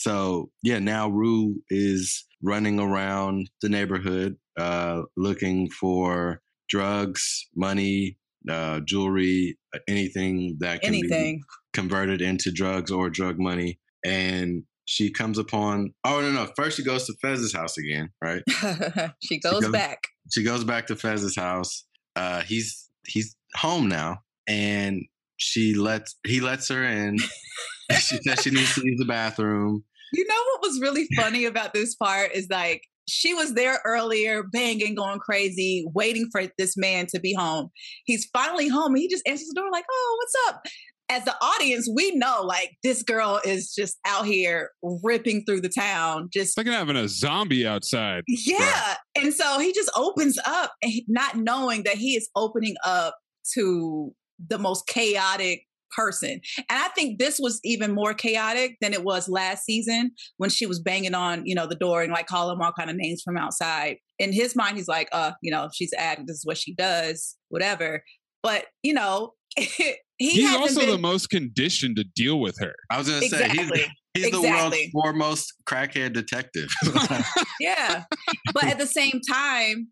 [0.00, 8.16] So yeah, now Rue is running around the neighborhood, uh, looking for drugs, money,
[8.48, 11.42] uh, jewelry, anything that can be
[11.74, 13.78] converted into drugs or drug money.
[14.02, 18.42] And she comes upon oh no no first she goes to Fez's house again right
[19.22, 20.08] she goes goes- back.
[20.32, 21.84] she goes back to Fez's house
[22.16, 25.02] uh he's he's home now and
[25.36, 27.18] she lets he lets her in
[28.00, 31.72] she says she needs to use the bathroom You know what was really funny about
[31.72, 37.06] this part is like she was there earlier, banging, going crazy, waiting for this man
[37.06, 37.70] to be home.
[38.04, 40.62] He's finally home and he just answers the door, like, oh, what's up?
[41.08, 44.70] As the audience, we know like this girl is just out here
[45.02, 48.22] ripping through the town, just like having a zombie outside.
[48.28, 48.94] yeah.
[49.16, 50.72] And so he just opens up,
[51.08, 53.16] not knowing that he is opening up
[53.54, 54.14] to
[54.48, 56.30] the most chaotic person.
[56.58, 60.66] And I think this was even more chaotic than it was last season when she
[60.66, 63.22] was banging on, you know, the door and like calling him all kind of names
[63.24, 63.96] from outside.
[64.18, 67.36] In his mind, he's like, uh, you know, she's acting, this is what she does,
[67.48, 68.02] whatever.
[68.42, 72.74] But, you know, he He's also been- the most conditioned to deal with her.
[72.90, 73.86] I was gonna say exactly.
[74.14, 76.68] he's, he's the world's foremost crackhead detective.
[77.60, 78.04] yeah
[78.52, 79.86] but at the same time w-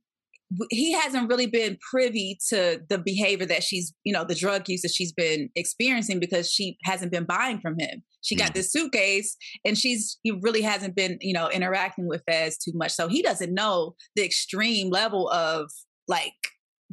[0.70, 4.82] he hasn't really been privy to the behavior that she's you know the drug use
[4.82, 8.54] that she's been experiencing because she hasn't been buying from him she got mm.
[8.54, 12.92] this suitcase and she's he really hasn't been you know interacting with Fez too much
[12.92, 15.70] so he doesn't know the extreme level of
[16.06, 16.32] like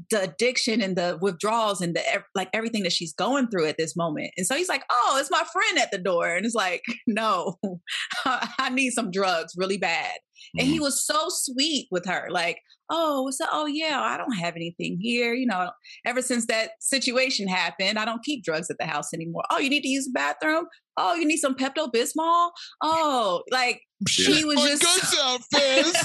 [0.09, 2.01] the addiction and the withdrawals and the
[2.33, 4.31] like everything that she's going through at this moment.
[4.37, 7.55] And so he's like, "Oh, it's my friend at the door," and it's like, "No,
[8.25, 10.17] I need some drugs really bad."
[10.57, 10.83] And he Mhm.
[10.83, 13.49] was so sweet with her, like, "Oh, what's up?
[13.51, 15.33] Oh yeah, I don't have anything here.
[15.33, 15.71] You know,
[16.05, 19.43] ever since that situation happened, I don't keep drugs at the house anymore.
[19.49, 20.65] Oh, you need to use the bathroom.
[20.97, 22.51] Oh, you need some Pepto Bismol.
[22.81, 25.95] Oh, like she was My just guts out, Fizz.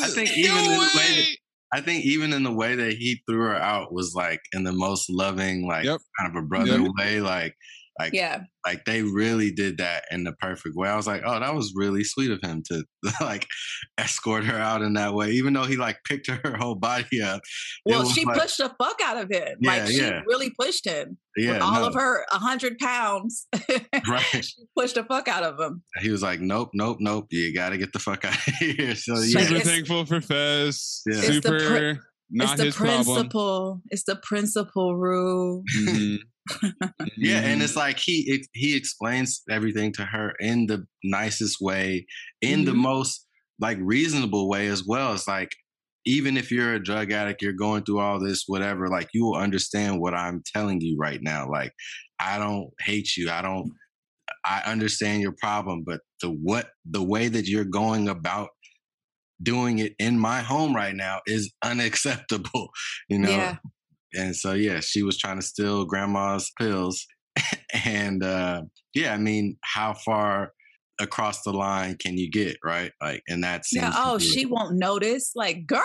[0.00, 1.26] I think No even in the way that.
[1.72, 4.72] I think even in the way that he threw her out was like in the
[4.72, 6.00] most loving, like Yep.
[6.20, 6.90] kind of a brother Yep.
[6.98, 7.20] way.
[7.20, 7.54] Like
[7.98, 8.40] like yeah.
[8.66, 10.88] like they really did that in the perfect way.
[10.88, 12.84] I was like, oh, that was really sweet of him to
[13.20, 13.46] like
[13.98, 17.40] escort her out in that way, even though he like picked her whole body up.
[17.86, 19.58] Well, she like- pushed the fuck out of him.
[19.60, 20.22] Yeah, like she yeah.
[20.26, 23.46] really pushed him Yeah, with all no, of her hundred pounds.
[24.08, 24.22] right.
[24.44, 25.82] she pushed the fuck out of him.
[26.00, 27.26] He was like, nope, nope, nope.
[27.30, 28.94] You got to get the fuck out of here.
[28.96, 31.02] So yeah, Super it's- thankful for Fez.
[31.06, 31.18] Yeah.
[31.18, 31.98] It's the Super pri-
[32.30, 33.04] not it's the his problem.
[33.04, 33.82] principle.
[33.90, 35.62] It's the principle rule.
[35.78, 36.18] Mhm.
[37.16, 42.06] yeah, and it's like he it, he explains everything to her in the nicest way,
[42.40, 42.76] in the Mhm.
[42.76, 43.26] most
[43.60, 45.14] like reasonable way as well.
[45.14, 45.50] It's like
[46.06, 48.88] even if you're a drug addict, you're going through all this, whatever.
[48.88, 51.48] Like you will understand what I'm telling you right now.
[51.50, 51.72] Like
[52.18, 53.30] I don't hate you.
[53.30, 53.70] I don't.
[54.44, 58.50] I understand your problem, but the what the way that you're going about
[59.42, 62.68] doing it in my home right now is unacceptable.
[63.08, 63.56] You know, Yeah.
[64.14, 67.06] And so yeah, she was trying to steal grandma's pills.
[67.84, 68.62] and uh
[68.94, 70.52] yeah, I mean, how far
[71.00, 72.92] across the line can you get, right?
[73.00, 73.92] Like and that's Yeah.
[73.94, 75.32] Oh, she won't notice.
[75.34, 75.82] Like, girl,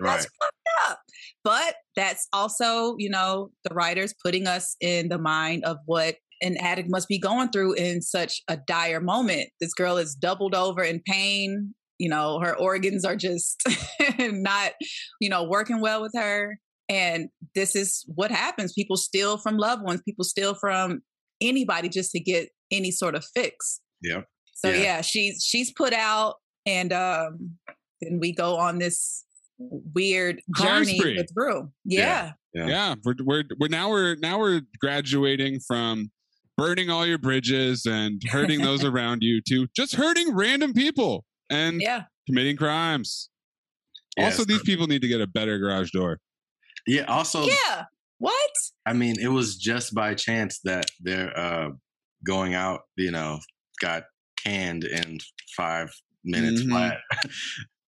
[0.00, 0.12] right.
[0.12, 0.98] that's fucked up.
[1.44, 6.56] But that's also, you know, the writers putting us in the mind of what an
[6.58, 9.48] addict must be going through in such a dire moment.
[9.60, 11.74] This girl is doubled over in pain.
[11.98, 13.62] You know, her organs are just
[14.18, 14.72] not,
[15.20, 16.58] you know, working well with her.
[16.88, 18.72] And this is what happens.
[18.72, 21.02] People steal from loved ones, people steal from
[21.40, 23.80] anybody just to get any sort of fix.
[24.02, 24.22] Yeah.
[24.54, 24.76] So Yeah.
[24.82, 27.56] yeah, she's she's put out and um
[28.00, 29.24] then we go on this
[29.58, 31.16] weird Crime journey spree.
[31.16, 31.70] with Rue.
[31.84, 32.32] Yeah.
[32.54, 32.66] Yeah.
[32.66, 36.10] yeah we're, we're we're now we're now we're graduating from
[36.56, 41.80] burning all your bridges and hurting those around you to just hurting random people and
[41.82, 42.04] Yeah.
[42.26, 43.28] committing crimes
[44.18, 46.18] also these people need to get a better garage door
[46.86, 47.84] Yeah, also Yeah.
[48.18, 48.50] What?
[48.86, 51.70] I mean, it was just by chance that they're uh
[52.26, 53.40] going out, you know,
[53.80, 54.04] got
[54.42, 55.18] canned in
[55.56, 55.90] 5
[56.24, 56.68] minutes Mhm.
[56.70, 56.98] flat.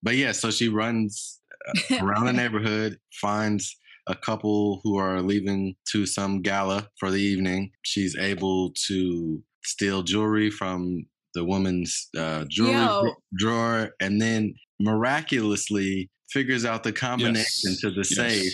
[0.03, 3.75] but yeah, so she runs uh, around the neighborhood, finds
[4.07, 7.71] a couple who are leaving to some gala for the evening.
[7.83, 13.15] She's able to steal jewelry from the woman's uh, jewelry Yo.
[13.37, 17.79] drawer and then miraculously figures out the combination Yes.
[17.81, 18.15] to the Yes.
[18.15, 18.53] safe.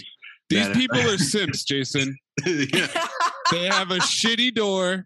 [0.49, 2.15] These That- people are simps jason.
[2.45, 2.87] Yeah,
[3.51, 5.05] they have a shitty door.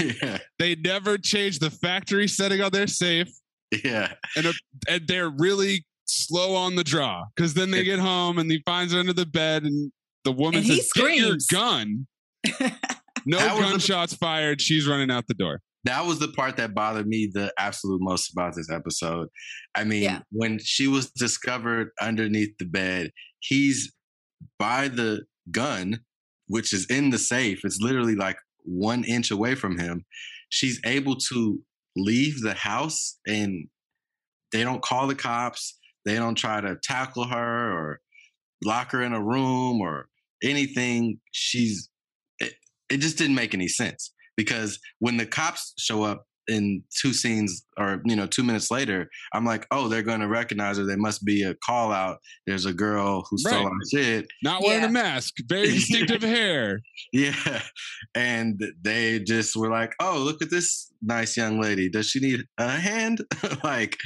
[0.00, 3.28] Yeah, they never change the factory setting on their safe.
[3.84, 8.62] Yeah, and they're really slow on the draw because then they get home and he
[8.66, 9.92] finds her under the bed and
[10.24, 12.06] the woman And he says get your gun.
[13.26, 14.62] No That was the- gunshots fired.
[14.62, 15.60] She's running out the door.
[15.84, 19.28] That was the part that bothered me the absolute most about this episode.
[19.74, 20.20] I mean, Yeah.
[20.32, 23.10] when she was discovered underneath the bed,
[23.40, 23.92] he's
[24.58, 26.00] by the gun,
[26.46, 27.60] which is in the safe.
[27.64, 30.04] It's literally like one inch away from him.
[30.48, 31.60] She's able to
[31.96, 33.68] leave the house and
[34.52, 35.78] they don't call the cops.
[36.04, 38.00] They don't try to tackle her or
[38.64, 40.08] lock her in a room or
[40.42, 41.20] anything.
[41.32, 41.88] She's,
[42.38, 42.54] it,
[42.90, 47.64] it just didn't make any sense because when the cops show up in two scenes
[47.78, 50.84] or you know two minutes later i'm like oh they're going to recognize her.
[50.84, 52.18] There must be a call out.
[52.46, 53.64] There's a girl who stole Right.
[53.66, 54.26] our shit.
[54.42, 54.88] Not wearing Yeah.
[54.88, 55.34] a mask.
[55.48, 56.80] Very distinctive hair.
[57.12, 57.62] Yeah.
[58.14, 61.88] And they just were like oh look at this nice young lady.
[61.88, 63.20] Does she need a hand?
[63.64, 63.96] Like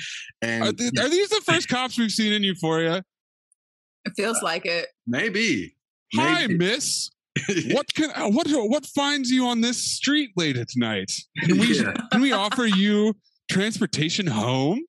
[0.42, 3.02] and are, th- are these the first cops we've seen in euphoria?
[4.04, 4.86] It feels like it.
[5.06, 5.74] maybe.
[6.14, 6.58] Hi maybe.
[6.58, 7.10] miss
[7.72, 11.10] what can uh, what what finds you on this street late at night
[11.42, 11.92] can we Yeah.
[12.12, 13.14] can we offer you
[13.50, 14.80] transportation home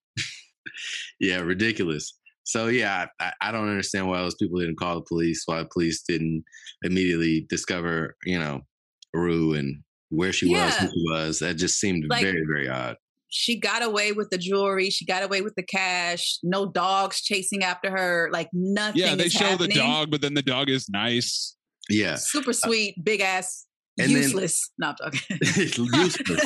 [1.19, 5.43] yeah ridiculous so yeah I, I don't understand why those people didn't call the police
[5.45, 6.43] why the police didn't
[6.83, 8.61] immediately discover you know
[9.13, 12.97] rue and where she was who she was that just seemed Like- very very odd
[13.29, 14.89] She got away with the jewelry.
[14.89, 16.37] She got away with the cash.
[16.41, 18.29] No dogs chasing after her.
[18.31, 19.01] Like nothing.
[19.01, 21.55] yeah they is show the dog but then the dog is nice
[21.89, 23.65] yeah Super uh, sweet, big ass,
[23.99, 24.69] And then- useless.
[24.77, 25.37] no, I'm joking.
[25.93, 26.41] useless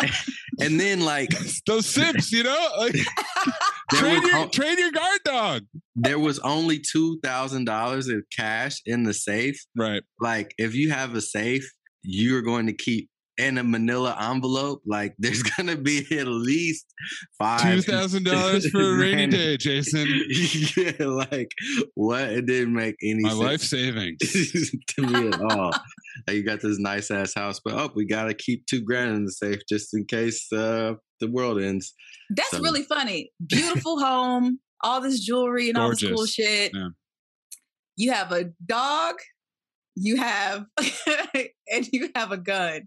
[0.60, 1.30] and then like
[1.66, 2.94] those sips, you know like
[3.92, 5.62] train was, your o- train your guard dog.
[5.96, 9.58] there was only two thousand dollars in cash in the safe.
[9.76, 10.02] Right.
[10.20, 11.70] Like, if you have a safe,
[12.02, 13.08] you're going to keep
[13.38, 14.82] in a Manila envelope.
[14.86, 16.86] Like, there's gonna be at least
[17.38, 19.36] five Two thousand dollars for a rainy Rainy.
[19.36, 20.06] day, Jason.
[20.76, 21.50] yeah, like
[21.94, 22.22] what?
[22.30, 24.18] It didn't make any My sense life savings.
[24.20, 25.72] to me at all.
[26.26, 29.24] Like, you got this nice ass house, but oh, we gotta keep two grand in
[29.24, 31.94] the safe just in case uh, the world ends.
[32.30, 33.30] That's So- really funny.
[33.46, 36.72] Beautiful home, all this jewelry and all this cool shit.
[36.74, 36.88] Yeah.
[37.96, 39.16] You have a dog,
[39.96, 40.66] you have,
[41.72, 42.82] and you have a gun.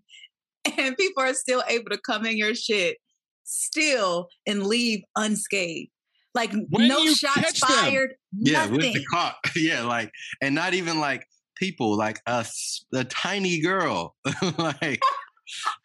[0.77, 2.97] And people are still able to come in your shit
[3.43, 5.89] still and leave unscathed.
[6.33, 9.37] Like When no shots fired, Yeah, with the cop.
[9.55, 11.25] Yeah, like, and not even like
[11.57, 14.15] people, like a, s- a tiny girl.
[14.57, 15.01] like,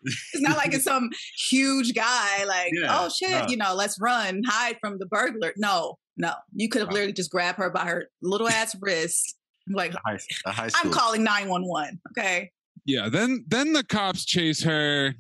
[0.05, 1.11] It's not like it's some
[1.51, 3.47] huge guy, like, Yeah, oh shit, no.
[3.49, 5.53] you know, let's run, hide from the burglar.
[5.57, 6.33] No, no.
[6.55, 6.95] You could have Right.
[6.95, 9.35] literally just grabbed her by her little ass wrist.
[9.69, 10.69] Like, high, high.
[10.77, 12.01] I'm calling 911.
[12.17, 12.53] Okay.
[12.87, 15.15] Yeah, then then the cops chase her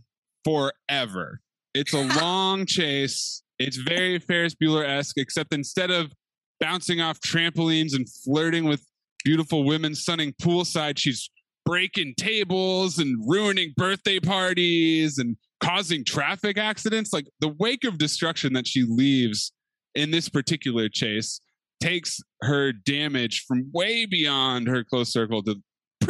[0.44, 1.40] forever.
[1.74, 3.42] It's a long chase.
[3.58, 6.12] It's very Ferris Bueller esque, except instead of
[6.60, 8.84] bouncing off trampolines and flirting with
[9.24, 11.28] beautiful women sunning poolside, she's
[11.64, 17.12] breaking tables and ruining birthday parties and causing traffic accidents.
[17.12, 19.52] Like the wake of destruction that she leaves
[19.94, 21.40] in this particular chase
[21.80, 25.56] takes her damage from way beyond her close circle to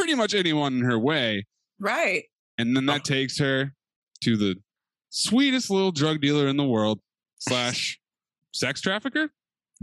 [0.07, 1.45] pretty much anyone in her way.
[1.79, 2.23] Right.
[2.57, 3.73] And then that takes her
[4.23, 4.55] to the
[5.09, 6.99] sweetest little drug dealer in the world
[7.39, 7.99] slash
[8.53, 9.29] sex trafficker.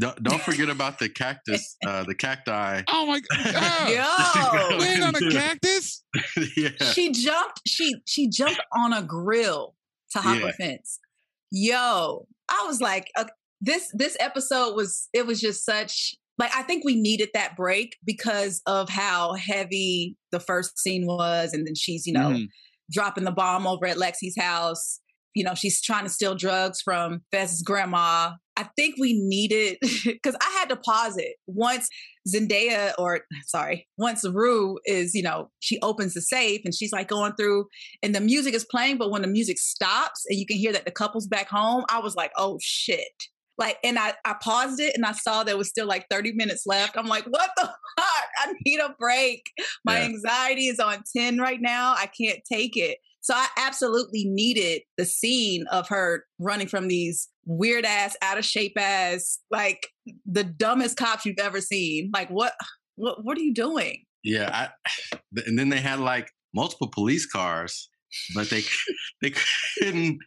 [0.00, 2.82] Don't, don't forget about the cactus, uh, the cacti.
[2.88, 3.90] Oh my god!
[4.70, 4.76] Yo.
[4.78, 6.02] Land on a cactus?
[6.56, 6.70] yeah.
[6.92, 9.74] She jumped, she she jumped on a grill
[10.12, 10.48] to hop Yeah.
[10.48, 10.98] a fence.
[11.52, 13.26] Yo, I was like, uh,
[13.60, 17.96] this this episode was it was just such like I think we needed that break
[18.04, 22.48] because of how heavy the first scene was, and then she's you know Mhm.
[22.90, 25.00] dropping the bomb over at Lexi's house.
[25.36, 28.34] You know, she's trying to steal drugs from Fez's grandma.
[28.56, 31.88] I think we needed because I had to pause it once
[32.32, 37.08] Zendaya, or sorry, once Rue is, you know, she opens the safe and she's like
[37.08, 37.66] going through,
[38.02, 40.84] and the music is playing, but when the music stops and you can hear that
[40.84, 43.08] the couple's back home, I was like, oh shit.
[43.56, 46.64] Like, and I, I paused it and I saw there was still like 30 minutes
[46.66, 46.96] left.
[46.96, 47.62] I'm like, what the
[47.98, 48.24] fuck?
[48.38, 49.42] I need a break.
[49.84, 50.06] My Yeah.
[50.06, 51.94] anxiety is on 10 right now.
[51.96, 52.98] I can't take it.
[53.20, 58.44] So I absolutely needed the scene of her running from these weird ass, out of
[58.44, 59.88] shape ass, like
[60.26, 62.10] the dumbest cops you've ever seen.
[62.12, 62.52] Like, what,
[62.96, 64.04] what, what are you doing?
[64.24, 64.68] Yeah,
[65.12, 67.88] I, and then they had like multiple police cars,
[68.34, 68.62] but they
[69.22, 69.32] they
[69.78, 70.18] couldn't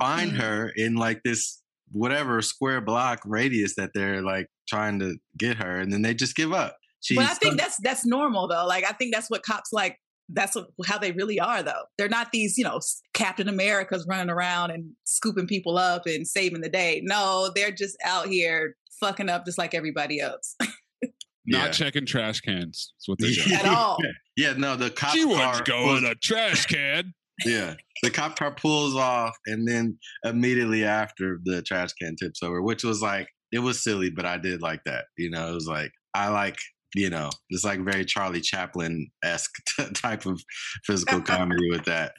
[0.00, 1.62] find her in like this
[1.92, 6.36] whatever square block radius that they're like trying to get her, and then they just
[6.36, 6.76] give up.
[7.02, 8.66] She's but I think that's that's normal though.
[8.66, 9.96] Like, I think that's what cops like.
[10.32, 11.82] That's what, how they really are, though.
[11.98, 12.78] They're not these, you know,
[13.14, 17.00] Captain Americas running around and scooping people up and saving the day.
[17.04, 21.70] No, they're just out here fucking up just like everybody else Not Yeah.
[21.70, 22.92] checking trash cans.
[22.96, 23.56] That's what they're doing.
[23.56, 23.98] at all.
[24.36, 27.12] yeah, no, the cop She car wouldn't go was- in a trash can.
[27.44, 32.62] Yeah, the cop car pulls off, and then immediately after the trash can tips over,
[32.62, 35.06] which was like it was silly, but I did like that.
[35.16, 36.58] You know, it was like I like
[36.96, 39.54] you know it's like very Charlie Chaplin esque
[39.94, 40.40] type of
[40.84, 42.12] physical comedy with that.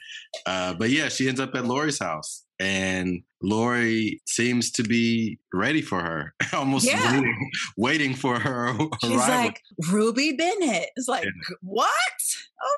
[0.46, 5.82] Uh, but yeah, she ends up at Laurie's house, and Laurie seems to be ready
[5.82, 7.12] for her, almost Yeah.
[7.12, 8.90] waiting, waiting for her arrival.
[9.02, 9.60] She's like
[9.90, 10.88] Ruby Bennett.
[10.96, 11.56] It's like Yeah.
[11.60, 11.88] what?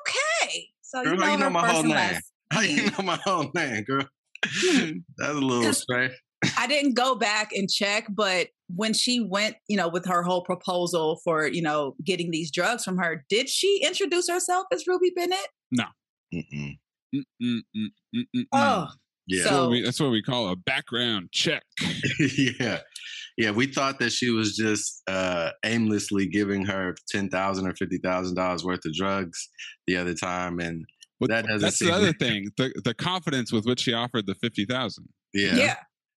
[0.01, 1.91] Okay, so Girl, you know, you know my whole name?
[1.91, 2.91] last How you name.
[2.97, 4.07] know my whole name, girl?
[4.45, 4.91] Hmm.
[5.17, 6.13] That's a little strange.
[6.57, 10.43] I didn't go back and check, but when she went, you know, with her whole
[10.43, 15.11] proposal for you know getting these drugs from her, did she introduce herself as Ruby
[15.15, 15.47] Bennett?
[15.71, 15.85] No.
[16.33, 16.77] Mm-mm.
[17.15, 18.87] mm, mm, mm, mm, Oh.
[19.27, 19.39] Yeah.
[19.43, 21.63] That's, So- what we, that's what we call a background check.
[22.59, 22.79] yeah.
[23.37, 23.51] Yeah.
[23.51, 28.63] We thought that she was just uh, aimlessly giving her 10,000 or fifty thousand dollars
[28.63, 29.49] worth of drugs
[29.87, 30.85] the other time, and
[31.19, 32.51] But That doesn't that's seem- the other thing.
[32.57, 35.07] The the confidence with which she offered the fifty thousand.
[35.33, 35.75] yeah, yeah.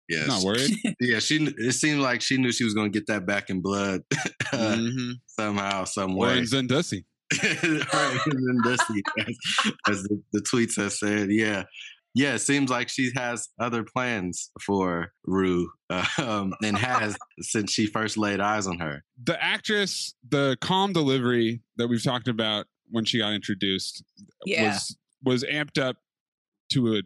[0.09, 0.71] yeah, Not worried.
[0.99, 1.19] yeah.
[1.19, 4.01] She it seemed like she knew she was going to get that back in blood
[4.45, 5.13] Mhm.
[5.27, 6.37] somehow, some Or way.
[6.39, 7.05] in Zendussy.
[7.33, 7.43] right,
[8.25, 9.37] and then Dusty, as,
[9.89, 11.63] as the, the tweets have said, yeah.
[12.15, 15.69] Yeah, it seems like she has other plans for Rue,
[16.17, 19.03] um, and has since she first laid eyes on her.
[19.23, 24.03] The actress, the calm delivery that we've talked about when she got introduced
[24.45, 24.69] Yeah.
[24.73, 25.97] was was amped up
[26.71, 27.03] to an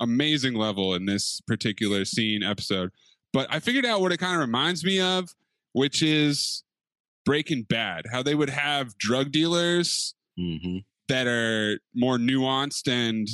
[0.00, 2.90] amazing level in this particular scene episode.
[3.32, 5.34] But I figured out what it kind of reminds me of,
[5.72, 6.62] which is
[7.24, 8.06] Breaking Bad.
[8.12, 13.28] How they would have drug dealers hmm that are more nuanced and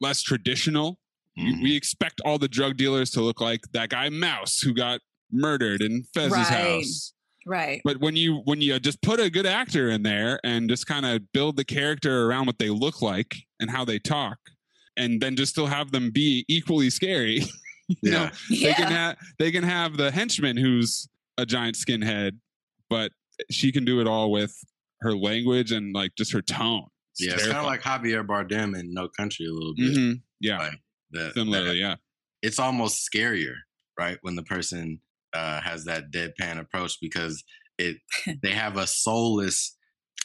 [0.00, 0.98] less traditional.
[1.36, 1.62] You- Mhm.
[1.62, 5.82] We expect all the drug dealers to look like that guy Mouse who got murdered
[5.82, 6.46] in Fez's Right.
[6.46, 7.12] house.
[7.46, 7.80] Right.
[7.84, 11.06] But when you when you just put a good actor in there and just kind
[11.06, 14.38] of build the character around what they look like and how they talk,
[14.96, 17.40] and then just still have them be equally scary,
[18.02, 18.68] you know, Yeah.
[18.68, 22.32] they can have they can have the henchman who's a giant skinhead,
[22.90, 23.12] but
[23.50, 24.54] she can do it all with
[25.00, 26.84] her language and like just her tone.
[27.18, 29.94] Yeah, it's kind of like Javier Bardem in No Country a little bit.
[29.96, 30.80] hmm yeah, Like
[31.12, 31.94] that, similarly, that- yeah.
[32.42, 33.54] it's almost scarier,
[33.98, 34.18] right?
[34.22, 35.00] When the person
[35.32, 37.42] uh, has that deadpan approach because
[37.78, 37.96] it
[38.42, 39.76] they have a soulless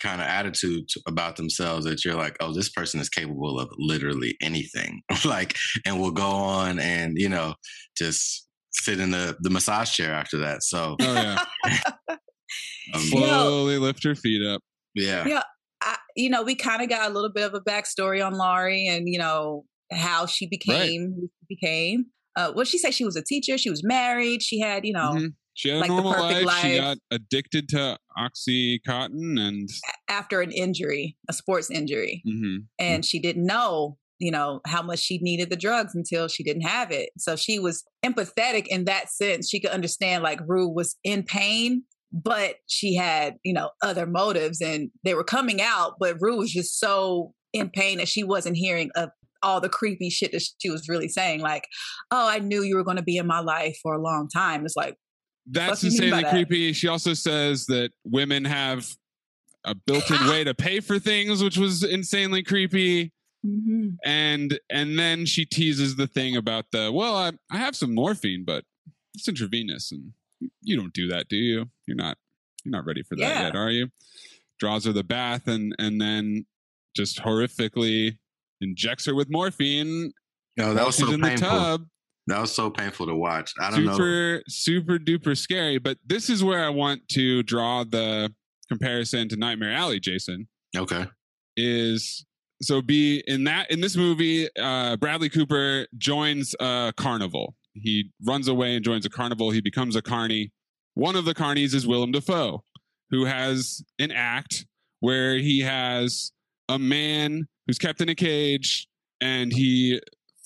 [0.02, 3.70] kind of attitude to, about themselves that you're like, oh, this person is capable of
[3.78, 7.54] literally anything, like, and will go on and you know
[7.98, 10.64] just sit in the the massage chair after that.
[10.64, 11.44] So Oh yeah,
[12.10, 14.62] um, You know- slowly lift her feet up.
[14.94, 15.44] yeah, Yeah.
[15.82, 18.88] I, you know, we kind of got a little bit of a backstory on Laurie
[18.88, 22.06] and, you know, how she became who she became.
[22.36, 23.58] Uh, what she said She was a teacher.
[23.58, 24.42] She was married.
[24.44, 25.34] She had, you know, Mhm.
[25.54, 26.62] She had a like the normal perfect life.
[26.62, 29.70] She got addicted to oxycontin and
[30.10, 32.66] after an injury, a sports injury, mhm.
[32.78, 36.64] and she didn't know, you know, how much she needed the drugs until she didn't
[36.64, 37.10] have it.
[37.18, 39.50] So she was empathetic in that sense.
[39.50, 44.62] She could understand like Rue was in pain, but she had, you know, other motives
[44.62, 48.58] and they were coming out, but Rue was just so in pain that she wasn't
[48.58, 49.10] hearing of
[49.46, 51.40] all the creepy shit that she was really saying.
[51.42, 51.68] Like,
[52.12, 54.66] oh, I knew you were going to be in my life for a long time.
[54.66, 54.96] It's like,
[55.50, 56.32] That's you mean by insanely that?
[56.32, 56.74] creepy.
[56.74, 58.88] She also says that women have
[59.64, 63.12] a built-in way to pay for things, which was insanely creepy.
[63.46, 63.90] Mm-hmm.
[64.04, 68.44] And and then she teases the thing about the well, I, I have some morphine,
[68.44, 68.64] but
[69.14, 70.14] it's intravenous, and
[70.64, 71.70] you don't do that, do you?
[71.86, 72.18] You're not
[72.64, 73.44] you're not ready for that Yeah.
[73.44, 73.90] yet, are you?
[74.60, 76.48] Draws her the bath and and then
[76.96, 78.18] just horrifically
[78.66, 80.12] injects her with morphine.
[80.58, 81.48] no, that was so in the painful.
[81.48, 81.86] tub.
[82.28, 83.54] That was so painful to watch.
[83.60, 83.92] I don't know.
[83.94, 88.34] super super duper scary but this is where i want to draw the
[88.68, 91.06] comparison to nightmare alley jason Okay,
[91.56, 92.26] is
[92.64, 98.48] so be in that in this movie uh bradley cooper joins a carnival he runs
[98.48, 100.52] away and joins a carnival he becomes a carny
[100.96, 102.64] one of the carnies is willem dafoe
[103.12, 104.66] who has an act
[105.02, 106.32] where he has
[106.70, 108.88] a man who's kept in a cage
[109.22, 110.02] and he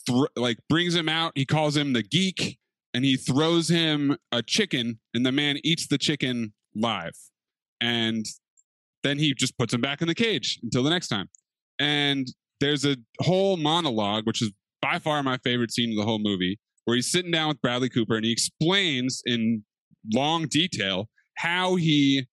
[0.07, 1.34] thr like brings him out.
[1.36, 2.57] He calls him the geek
[2.93, 7.13] and he throws him a chicken and the man eats the chicken live.
[7.82, 8.26] And
[9.03, 11.30] then he just puts him back in the cage until the next time.
[11.80, 12.28] And
[12.59, 14.51] there's a whole monologue which is
[14.82, 17.89] by far my favorite scene of the whole movie where he's sitting down with bradley
[17.89, 19.63] cooper and he explains in
[20.13, 22.26] long detail how he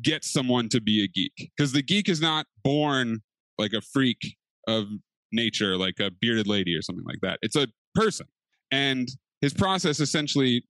[0.00, 1.50] gets someone to be a geek.
[1.56, 3.20] Because the geek is not born
[3.58, 4.36] like a freak
[4.68, 4.86] of
[5.32, 7.38] nature like a bearded lady or something like that.
[7.42, 8.26] It's a person.
[8.70, 9.08] And
[9.40, 10.64] his process essentially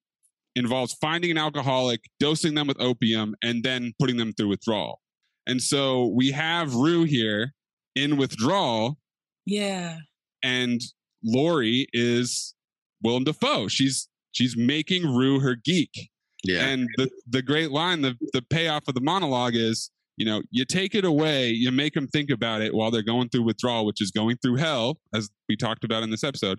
[0.54, 5.00] involves finding an alcoholic dosing them with opium and then putting them through withdrawal.
[5.46, 7.52] And so we have rue here
[7.96, 8.98] in withdrawal.
[9.44, 9.98] Yeah.
[10.42, 10.80] and
[11.24, 12.54] laurie is
[13.02, 13.68] willem dafoe.
[13.68, 16.10] She's she's making rue her geek.
[16.44, 20.42] Yeah, and the the great line, the the payoff of the monologue is, you know,
[20.50, 23.86] you take it away, you make them think about it while they're going through withdrawal,
[23.86, 26.58] which is going through hell, as we talked about in this episode,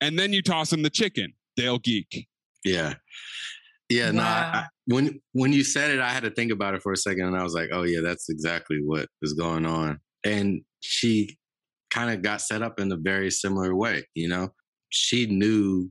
[0.00, 1.32] and then you toss them the chicken.
[1.56, 2.26] They'll geek.
[2.64, 2.94] Yeah.
[3.88, 4.22] Yeah, no.
[4.22, 6.96] I, I, when when you said it, I had to think about it for a
[6.96, 11.36] second, and I was like, "Oh yeah, that's exactly what is going on." And she
[11.90, 14.04] kind of got set up in a very similar way.
[14.14, 14.48] You know,
[14.90, 15.90] she knew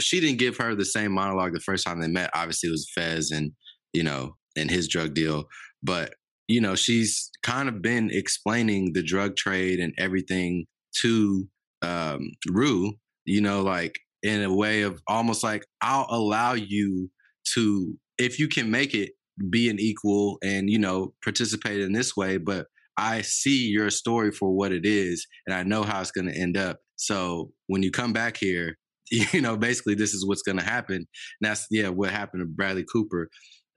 [0.00, 2.30] she didn't give her the same monologue the first time they met.
[2.34, 3.52] Obviously, it was Fez and
[3.92, 5.44] you know and his drug deal,
[5.84, 6.14] but
[6.50, 10.66] you know she's kind of been explaining the drug trade and everything
[11.00, 11.46] to
[11.82, 12.92] um, Rue.
[13.24, 17.10] You know, like in a way of almost like I'll allow you
[17.54, 19.12] to if you can make it
[19.48, 22.66] be an equal and you know participate in this way but
[22.98, 26.38] i see your story for what it is and i know how it's going to
[26.38, 28.76] end up so when you come back here
[29.10, 31.06] you know basically this is what's going to happen and
[31.40, 33.30] that's yeah what happened to bradley cooper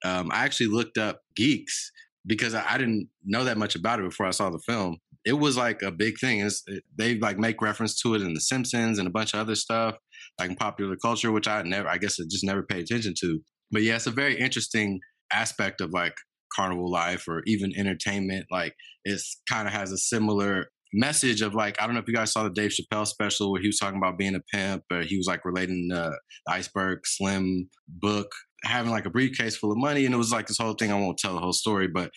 [0.03, 1.91] um, i actually looked up geeks
[2.26, 5.34] because I, I didn't know that much about it before i saw the film it
[5.34, 8.41] was like a big thing it's, it, they like make reference to it in the
[8.41, 9.95] simpsons and a bunch of other stuff
[10.39, 13.39] like in popular culture, which I never, I guess, I just never paid attention to.
[13.71, 14.99] But yeah, it's a very interesting
[15.32, 16.15] aspect of like
[16.55, 18.45] carnival life or even entertainment.
[18.51, 22.13] Like it's kind of has a similar message of like I don't know if you
[22.13, 25.01] guys saw the Dave Chappelle special where he was talking about being a pimp, or
[25.01, 26.17] he was like relating the
[26.47, 28.32] Iceberg Slim book,
[28.64, 30.91] having like a briefcase full of money, and it was like this whole thing.
[30.91, 32.11] I won't tell the whole story, but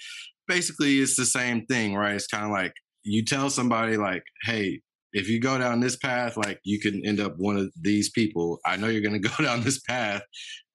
[0.48, 2.14] basically it's the same thing, right?
[2.14, 2.72] It's kind of like
[3.02, 4.80] you tell somebody like, hey.
[5.12, 8.58] If you go down this path, like you can end up one of these people.
[8.66, 10.20] I know you're gonna go down this path,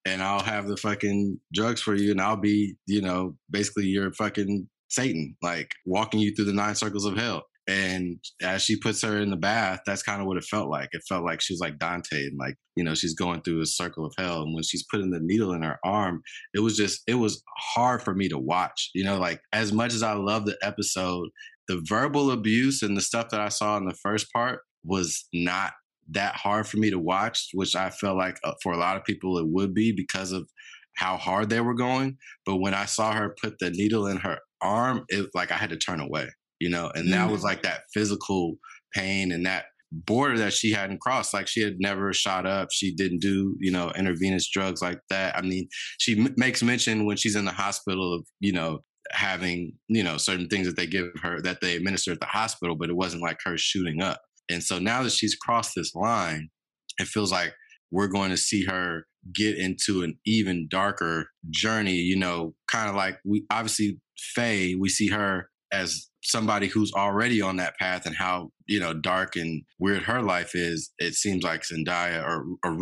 [0.06, 4.12] and I'll have the fucking drugs for you, and I'll be, you know, basically your
[4.14, 7.44] fucking Satan, like walking you through the nine circles of hell.
[7.68, 10.90] And as she puts her in the bath, that's kind of what it felt like.
[10.94, 13.66] It felt like she was like Dante, and like you know she's going through a
[13.66, 14.42] circle of hell.
[14.42, 16.22] And when she's putting the needle in her arm,
[16.54, 17.44] it was just it was
[17.76, 18.90] hard for me to watch.
[18.96, 21.30] You know, like as much as I love the episode,
[21.68, 25.74] the verbal abuse and the stuff that I saw in the first part was not
[26.10, 29.06] that hard for me to watch, which I felt like uh, for a lot of
[29.06, 30.50] people it would be because of
[30.96, 32.18] how hard they were going.
[32.46, 35.70] But when I saw her put the needle in her arm, it like I had
[35.70, 36.30] to turn away,
[36.62, 37.12] you know, and mm-hmm.
[37.12, 37.48] that was mm-hmm.
[37.48, 38.56] like that physical
[38.94, 41.34] pain and that border that she hadn't crossed.
[41.34, 42.70] Like she had never shot up.
[42.72, 45.36] She didn't do, you know, intravenous drugs like that.
[45.36, 48.80] I mean, she m- makes mention when she's in the hospital of, you know,
[49.12, 52.76] having, you know, certain things that they give her that they administer at the hospital,
[52.76, 54.22] but it wasn't like her shooting up.
[54.50, 56.50] And so now that she's crossed this line,
[57.00, 57.54] it feels like
[57.90, 62.96] we're going to see her get into an even darker journey, you know, kind of
[62.96, 63.98] like we obviously
[64.36, 68.94] Faye, we see her as somebody who's already on that path and how, you know,
[68.94, 70.92] dark and weird her life is.
[71.00, 72.78] It seems like Zendaya or, or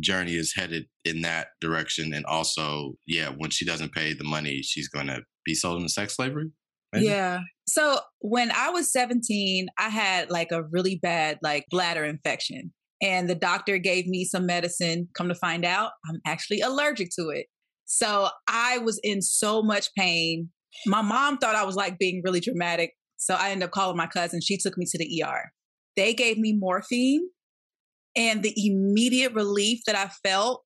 [0.00, 2.12] journey is headed in that direction.
[2.14, 5.88] And also, yeah, when she doesn't pay the money, she's going to be sold into
[5.88, 6.50] sex slavery.
[6.92, 7.06] Maybe?
[7.06, 7.40] Yeah.
[7.66, 12.72] So when I was 17, I had like a really bad like bladder infection.
[13.02, 15.08] And the doctor gave me some medicine.
[15.14, 17.46] Come to find out, I'm actually allergic to it.
[17.84, 20.50] So I was in so much pain.
[20.86, 22.92] My mom thought I was like being really dramatic.
[23.16, 24.40] So I ended up calling my cousin.
[24.40, 25.52] She took me to the ER.
[25.96, 27.28] They gave me morphine.
[28.16, 30.62] And the immediate relief that I felt,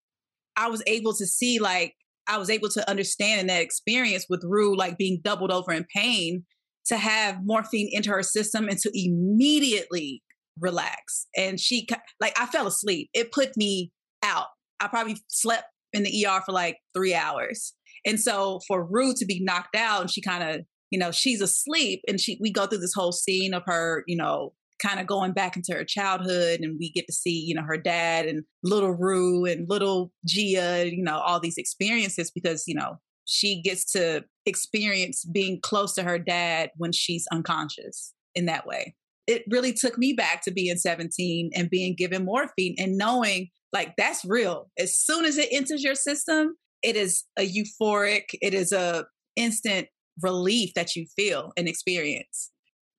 [0.57, 1.95] I was able to see like
[2.29, 5.87] I was able to understand in that experience with Rue, like being doubled over in
[5.95, 6.45] pain,
[6.87, 10.23] to have morphine into her system and to immediately
[10.61, 11.27] relax.
[11.37, 11.87] And she,
[12.21, 13.09] like, I fell asleep.
[13.15, 13.93] It put me
[14.23, 14.47] out.
[14.81, 17.73] I probably slept in the ER for like three hours.
[18.07, 21.41] And so for Rue to be knocked out and she kind of, you know, she's
[21.41, 25.07] asleep and she, we go through this whole scene of her, you know, kind of
[25.07, 28.45] going back into her childhood and we get to see you know her dad and
[28.63, 32.97] little rue and little gia you know all these experiences because you know
[33.29, 38.97] she gets to experience being close to her dad when she's unconscious in that way.
[39.27, 43.95] It really took me back to being 17 and being given morphine and knowing like
[43.99, 44.71] that's real.
[44.79, 49.07] As soon as it enters your system it is a euphoric it is a
[49.37, 49.89] instant
[50.23, 52.51] relief that you feel and experience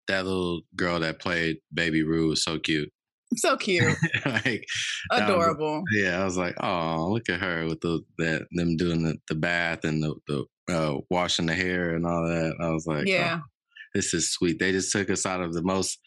[0.09, 2.91] that little girl that played Baby Rue was so cute.
[3.35, 4.65] So cute, like
[5.11, 5.81] adorable.
[5.81, 9.17] Was, yeah, I was like, oh, look at her with the that them doing the,
[9.27, 12.55] the bath and the the uh, washing the hair and all that.
[12.59, 13.45] I was like, yeah, oh,
[13.93, 14.57] this is sweet.
[14.57, 15.99] They just took us out of the most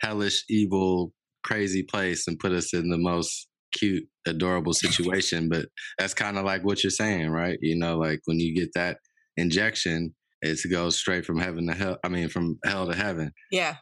[0.00, 1.12] hellish, evil,
[1.44, 5.48] crazy place and put us in the most cute, adorable situation.
[5.48, 5.66] but
[5.98, 7.58] that's kind of like what you're saying, right?
[7.60, 8.98] You know, like when you get that
[9.36, 11.98] injection, it's goes straight from heaven to hell.
[12.04, 13.32] I mean, from hell to heaven.
[13.50, 13.76] Yeah.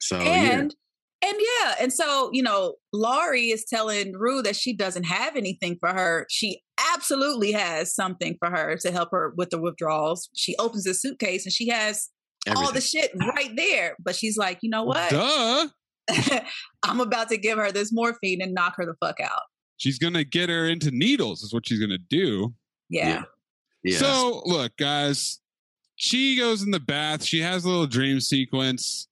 [0.00, 0.74] So and
[1.22, 1.28] yeah.
[1.30, 5.76] and yeah, and so you know, Laurie is telling Rue that she doesn't have anything
[5.78, 6.26] for her.
[6.28, 6.60] She
[6.94, 10.28] absolutely has something for her to help her with the withdrawals.
[10.34, 12.08] She opens the suitcase and she has
[12.46, 12.66] Everything.
[12.66, 13.96] all the shit right there.
[14.02, 15.10] But she's like, you know what?
[15.10, 15.68] Duh.
[16.82, 19.42] I'm about to give her this morphine and knock her the fuck out.
[19.76, 22.54] She's gonna get her into needles, is what she's gonna do.
[22.88, 23.22] Yeah.
[23.82, 23.98] yeah.
[23.98, 25.40] So look, guys,
[25.96, 27.24] she goes in the bath.
[27.24, 29.08] She has a little dream sequence,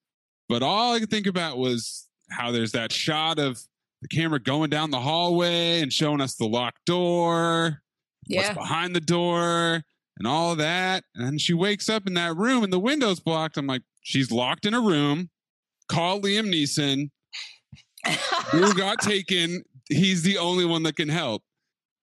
[0.49, 3.61] but all I could think about was how there's that shot of
[4.03, 7.82] the camera going down the hallway and showing us the locked door,
[8.26, 8.43] yeah.
[8.43, 9.82] what's behind the door,
[10.18, 11.05] and all that.
[11.14, 13.57] And then she wakes up in that room and the window's blocked.
[13.57, 15.30] I'm like, she's locked in a room.
[15.91, 17.11] Call Liam Neeson.
[18.51, 19.64] Who got taken?
[19.88, 21.43] He's the only one that can help.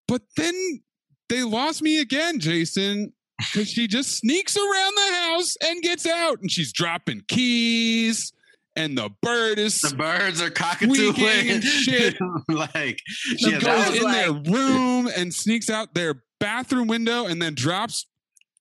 [0.08, 0.82] But then
[1.30, 6.42] they lost me again, Jason because she just sneaks around the house and gets out,
[6.42, 8.34] and she's dropping keys.
[8.76, 12.16] And the bird is the birds are cockatooing and shit.
[12.48, 14.14] like she goes in like...
[14.14, 18.06] their room and sneaks out their bathroom window and then drops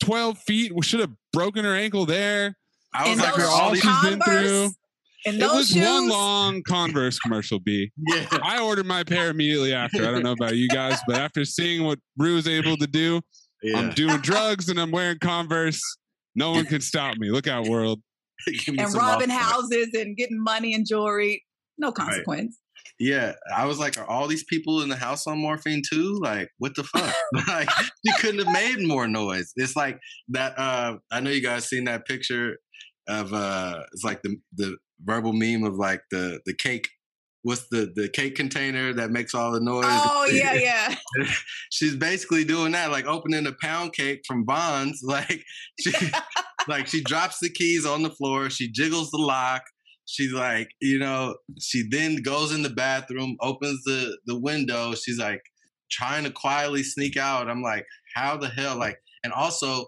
[0.03, 0.73] twelve feet.
[0.75, 2.57] We should have broken her ankle there.
[2.95, 4.71] I was like, all she's been through.
[5.35, 5.85] It was shoes?
[5.85, 7.59] one long Converse commercial.
[7.59, 7.91] B.
[8.09, 8.27] Yeah.
[8.43, 10.07] I ordered my pair immediately after.
[10.07, 13.21] I don't know about you guys, but after seeing what Rue was able to do,
[13.63, 13.79] yeah.
[13.79, 15.81] I'm doing drugs and I'm wearing Converse.
[16.35, 17.31] No one can stop me.
[17.31, 18.01] Look out, world.
[18.69, 21.43] And robbing houses and getting money and jewelry.
[21.79, 22.59] No consequence.
[22.99, 26.19] Yeah, I was like, are all these people in the house on morphine too?
[26.23, 27.15] Like, what the fuck?
[27.49, 27.69] like,
[28.05, 29.53] you couldn't have made more noise.
[29.57, 29.99] It's like
[30.29, 30.59] that.
[30.59, 32.57] Uh, I know you guys seen that picture
[33.09, 36.89] of uh, it's like the the verbal meme of like the the cake.
[37.43, 39.85] What's the the cake container that makes all the noise?
[39.87, 40.95] Oh yeah, yeah.
[41.71, 45.03] She's basically doing that, like opening a pound cake from Bonds.
[45.07, 45.43] Like
[45.81, 45.93] she,
[46.69, 48.51] like she drops the keys on the floor.
[48.51, 49.63] She jiggles the lock.
[50.07, 54.95] She's like, you know, she then goes in the bathroom, opens the the window.
[54.95, 55.43] She's like
[55.91, 57.49] trying to quietly sneak out.
[57.49, 58.77] I'm like, how the hell?
[58.77, 59.87] Like, and also,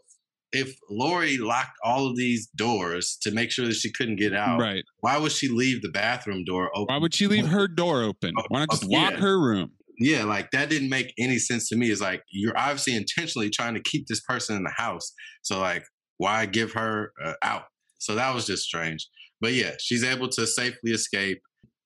[0.53, 4.61] if Laurie locked all of these doors to make sure that she couldn't get out,
[4.61, 4.82] Right.
[5.01, 6.94] why would she leave the bathroom door open?
[6.94, 8.34] Why would she leave her door open?
[8.49, 9.18] Why not just Oh, lock yeah.
[9.20, 9.72] her room?
[9.99, 11.90] Yeah, like that didn't make any sense to me.
[11.90, 15.12] It's like you're obviously intentionally trying to keep this person in the house.
[15.42, 15.84] So like,
[16.18, 17.64] why give her uh, out?
[17.99, 19.07] So that was just strange.
[19.40, 21.40] But yeah, she's able to safely escape.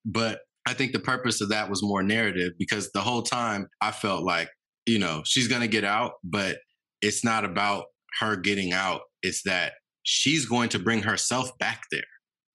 [0.05, 3.91] But I think the purpose of that was more narrative because the whole time I
[3.91, 4.49] felt like,
[4.85, 6.59] you know, she's gonna get out, but
[7.01, 7.85] it's not about
[8.19, 9.01] her getting out.
[9.21, 12.03] It's that she's going to bring herself back there.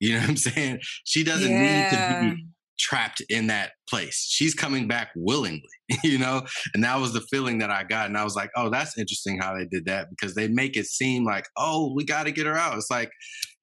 [0.01, 0.81] You know what I'm saying?
[1.05, 2.47] She doesn't need to be
[2.79, 4.25] trapped in that place.
[4.31, 5.63] She's coming back willingly,
[6.05, 6.47] you know?
[6.75, 8.07] And that was the feeling that I got.
[8.07, 10.87] And I was like, oh, that's interesting how they did that because they make it
[10.87, 12.77] seem like, oh, we got to get her out.
[12.77, 13.11] It's like,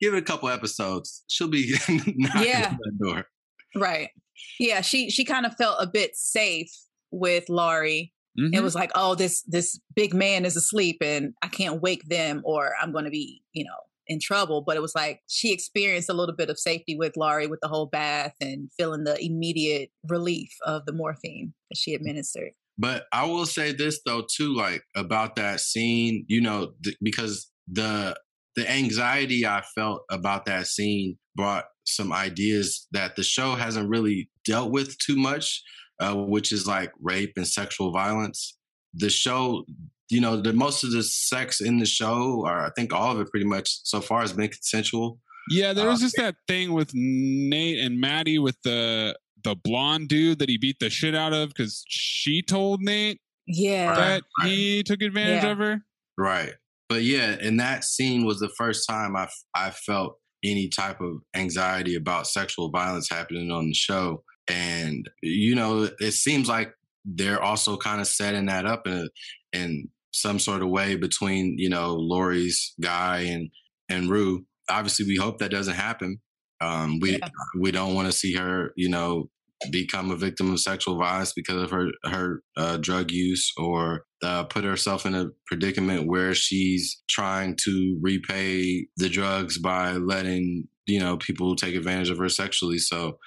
[0.01, 1.23] give it a couple episodes.
[1.27, 2.69] She'll be knocking Yeah.
[2.71, 3.23] on that door.
[3.75, 4.09] Right.
[4.59, 6.71] Yeah, she she kind of felt a bit safe
[7.11, 8.11] with Laurie.
[8.39, 8.53] Mhm.
[8.53, 12.41] It was like, oh, this this big man is asleep and I can't wake them
[12.43, 13.77] or I'm going to be, you know,
[14.07, 14.61] in trouble.
[14.61, 17.67] But it was like she experienced a little bit of safety with Laurie with the
[17.67, 22.51] whole bath and feeling the immediate relief of the morphine that she administered.
[22.77, 27.49] But I will say this though too, like about that scene, you know, th- because
[27.67, 28.15] the
[28.55, 34.29] the anxiety I felt about that scene brought some ideas that the show hasn't really
[34.45, 35.61] dealt with too much,
[35.99, 38.57] uh, which is like rape and sexual violence.
[38.93, 39.65] The show,
[40.09, 43.19] you know, the most of the sex in the show, or I think all of
[43.19, 45.19] it pretty much so far has been consensual.
[45.49, 50.07] Yeah, there Uh, was just that thing with Nate and Maddie with the the blonde
[50.09, 53.89] dude that he beat the shit out of because she told Nate Yeah.
[53.89, 53.97] Right.
[54.41, 55.51] that he took advantage Yeah.
[55.51, 55.81] of her.
[56.17, 56.53] Right.
[56.89, 61.17] But yeah, and that scene was the first time i i felt any type of
[61.35, 64.23] anxiety about sexual violence happening on the show.
[64.47, 66.73] And, you know, it seems like
[67.03, 69.07] they're also kind of setting that up in, a,
[69.57, 73.49] in some sort of way between, you know, Laurie's guy and,
[73.89, 74.45] and Rue.
[74.69, 76.19] Obviously, we hope that doesn't happen.
[76.61, 77.27] Um, we Yeah.
[77.59, 79.29] we don't want to see her, you know,
[79.71, 84.43] become a victim of sexual violence because of her her uh, drug use or uh,
[84.45, 90.99] put herself in a predicament where she's trying to repay the drugs by letting you
[90.99, 93.17] know people take advantage of her sexually so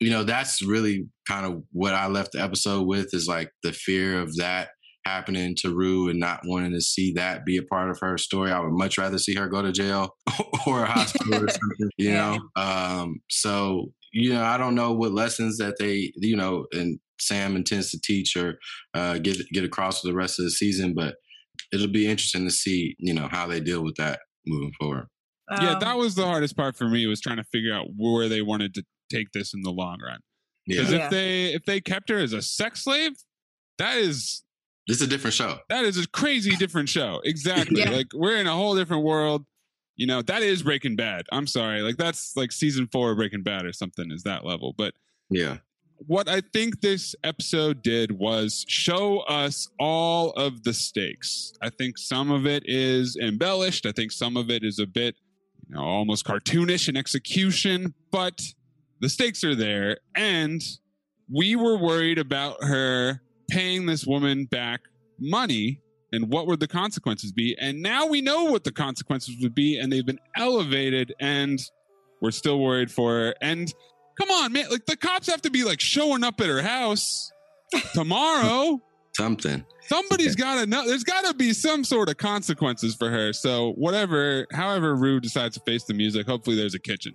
[0.00, 3.72] you know that's really kind of what i left the episode with is like the
[3.72, 4.68] fear of that
[5.08, 8.50] happening to Rue and not wanting to see that be a part of her story.
[8.50, 10.14] I would much rather see her go to jail
[10.66, 12.38] or a hospital or something, you know?
[12.56, 17.56] Um, so, you know, I don't know what lessons that they, you know, and Sam
[17.56, 18.58] intends to teach or
[18.94, 21.16] uh, get get across for the rest of the season, but
[21.72, 25.06] it'll be interesting to see, you know, how they deal with that moving forward.
[25.50, 28.28] yeah, Um, that was the hardest part for me was trying to figure out where
[28.28, 30.20] they wanted to take this in the long run.
[30.66, 31.04] Because Yeah, Yeah.
[31.06, 33.12] if they if they kept her as a sex slave,
[33.78, 34.44] that is
[34.86, 35.58] this is a different show.
[35.68, 37.20] that is a crazy different show.
[37.24, 37.80] Exactly.
[37.80, 37.90] Yeah.
[37.90, 39.44] Like we're in a whole different world.
[39.96, 41.26] You know, that is Breaking Bad.
[41.32, 41.82] I'm sorry.
[41.82, 44.74] Like that's like season four of Breaking Bad or something is that level.
[44.78, 44.94] But
[45.28, 45.58] Yeah,
[46.06, 51.52] what I think this episode did was show us all of the stakes.
[51.60, 53.86] I think some of it is embellished.
[53.86, 55.16] I think some of it is a bit,
[55.68, 58.40] you know, almost cartoonish in execution, but
[59.00, 59.98] the stakes are there.
[60.14, 60.62] And
[61.32, 63.20] we were worried about her
[63.50, 64.80] paying this woman back
[65.18, 65.80] money
[66.12, 67.56] and what would the consequences be.
[67.60, 71.58] And now we know what the consequences would be, and they've been elevated, and
[72.22, 73.34] we're still worried for her.
[73.42, 73.72] And
[74.18, 77.30] come on, man, like the cops have to be like showing up at her house
[77.92, 78.80] tomorrow.
[79.14, 79.64] something.
[79.82, 80.86] Somebody's got to know.
[80.86, 83.32] There's got to be some sort of consequences for her.
[83.32, 87.14] So whatever, however Rue decides to face the music, hopefully there's a kitchen.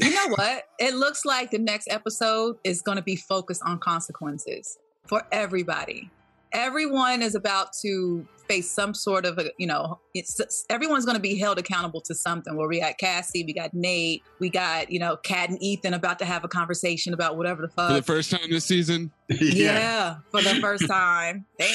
[0.00, 0.64] You know what?
[0.78, 6.10] It looks like the next episode is going to be focused on consequences for everybody.
[6.52, 11.22] Everyone is about to face some sort of a, you know, it's everyone's going to
[11.22, 12.56] be held accountable to something.
[12.56, 16.18] Where we got Cassie, we got Nate, we got you know Kat and Ethan about
[16.20, 17.88] to have a conversation about whatever the fuck.
[17.88, 20.16] For the first time this season, yeah.
[20.30, 21.44] for the first time.
[21.58, 21.68] Damn.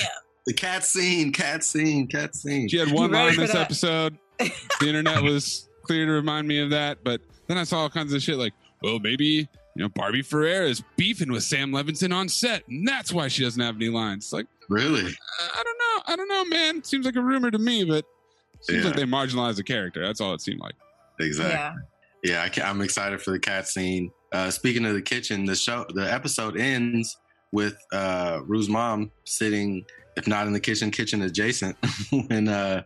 [0.45, 2.67] The cat scene, cat scene, cat scene.
[2.67, 3.61] she had one line for this that?
[3.61, 4.17] episode.
[4.79, 7.03] The internet was clear to remind me of that.
[7.03, 9.25] But then I saw all kinds of shit like, well, maybe
[9.75, 13.43] you know Barbie Ferreira is beefing with Sam Levinson on set, and that's why she
[13.43, 14.31] doesn't have any lines.
[14.33, 15.01] Like, Really?
[15.01, 16.83] I I don't know, I don't know, man.
[16.83, 18.05] Seems like a rumor to me, but
[18.61, 18.89] seems Yeah.
[18.89, 20.05] like they marginalized the character.
[20.05, 20.75] That's all it seemed like.
[21.19, 21.53] Exactly.
[21.53, 21.73] Yeah.
[22.23, 24.09] Yeah, I, I'm excited for the cat scene.
[24.31, 27.17] Uh, speaking of the kitchen, the show, the episode ends
[27.51, 29.85] with uh, Rue's mom sitting,
[30.15, 31.75] if not in the kitchen, kitchen adjacent,
[32.29, 32.83] and uh,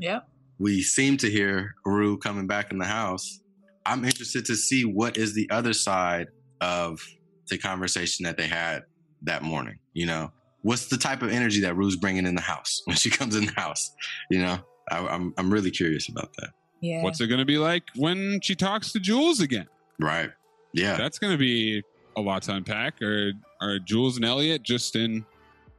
[0.00, 0.28] Yep.
[0.60, 3.40] we seem to hear Rue coming back in the house.
[3.86, 6.28] I'm interested to see what is the other side
[6.60, 7.00] of
[7.48, 8.82] the conversation that they had
[9.22, 9.78] that morning.
[9.94, 10.32] You know,
[10.62, 13.46] what's the type of energy that Rue's bringing in the house when she comes in
[13.46, 13.92] the house?
[14.30, 14.58] You know,
[14.90, 16.50] I, I'm I'm really curious about that.
[16.80, 17.02] Yeah.
[17.02, 19.66] What's it going to be like when she talks to Jules again?
[19.98, 20.30] Right?
[20.72, 20.96] Yeah.
[20.96, 21.82] That's going to be
[22.16, 23.00] a lot to unpack.
[23.00, 25.24] Or are Jules and Elliot just in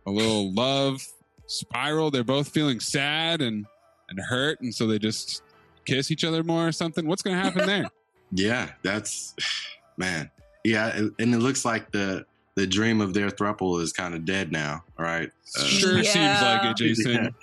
[0.05, 1.05] a little love
[1.45, 2.09] spiral?
[2.09, 3.65] They're both feeling sad and
[4.09, 5.43] and hurt, and so they just
[5.83, 7.05] kiss each other more or something.
[7.05, 7.89] What's going to happen there?
[8.31, 9.35] Yeah, that's
[9.97, 10.29] man.
[10.63, 12.25] Yeah, and it looks like the
[12.55, 15.29] the dream of their throuple is kind of dead now, right?
[15.59, 16.71] Uh, sure seems like Yeah.
[16.71, 17.35] it, Jason.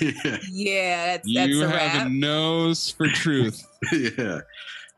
[0.24, 0.38] yeah.
[0.50, 2.06] Yeah, that's, that's You a have wrap.
[2.06, 3.62] a nose for truth.
[3.92, 4.40] yeah.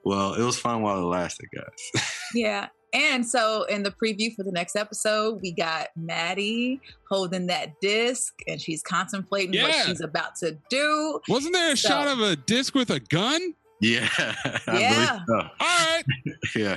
[0.04, 2.04] Well, it was fun while it lasted, guys.
[2.34, 2.68] Yeah.
[2.94, 8.32] And so in the preview for the next episode, we got Maddie holding that disc
[8.46, 11.20] and she's contemplating what she's about to do.
[11.28, 13.54] Wasn't there a So- shot of a disc with a gun?
[13.80, 14.08] Yeah.
[14.18, 15.18] I Yeah.
[15.26, 16.02] believe All right.
[16.56, 16.76] Yeah.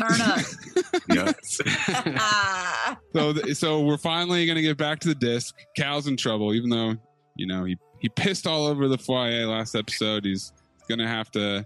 [0.00, 0.40] Turn up.
[1.14, 1.36] Yep.
[3.14, 5.54] so th- so we're finally gonna get back to the disc.
[5.76, 6.94] Cal's in trouble, even though
[7.36, 10.24] you know he he pissed all over the foyer last episode.
[10.24, 10.52] He's
[10.88, 11.64] gonna have to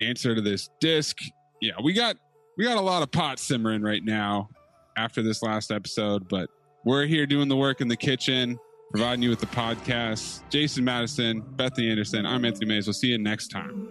[0.00, 1.18] answer to this disc.
[1.60, 2.16] Yeah, we got
[2.56, 4.48] we got a lot of pot simmering right now
[4.96, 6.48] after this last episode, but
[6.84, 8.58] we're here doing the work in the kitchen,
[8.90, 10.42] providing you with the podcast.
[10.50, 12.86] Jason Madison, Bethany Anderson, I'm Anthony Mays.
[12.86, 13.88] We'll see you next time.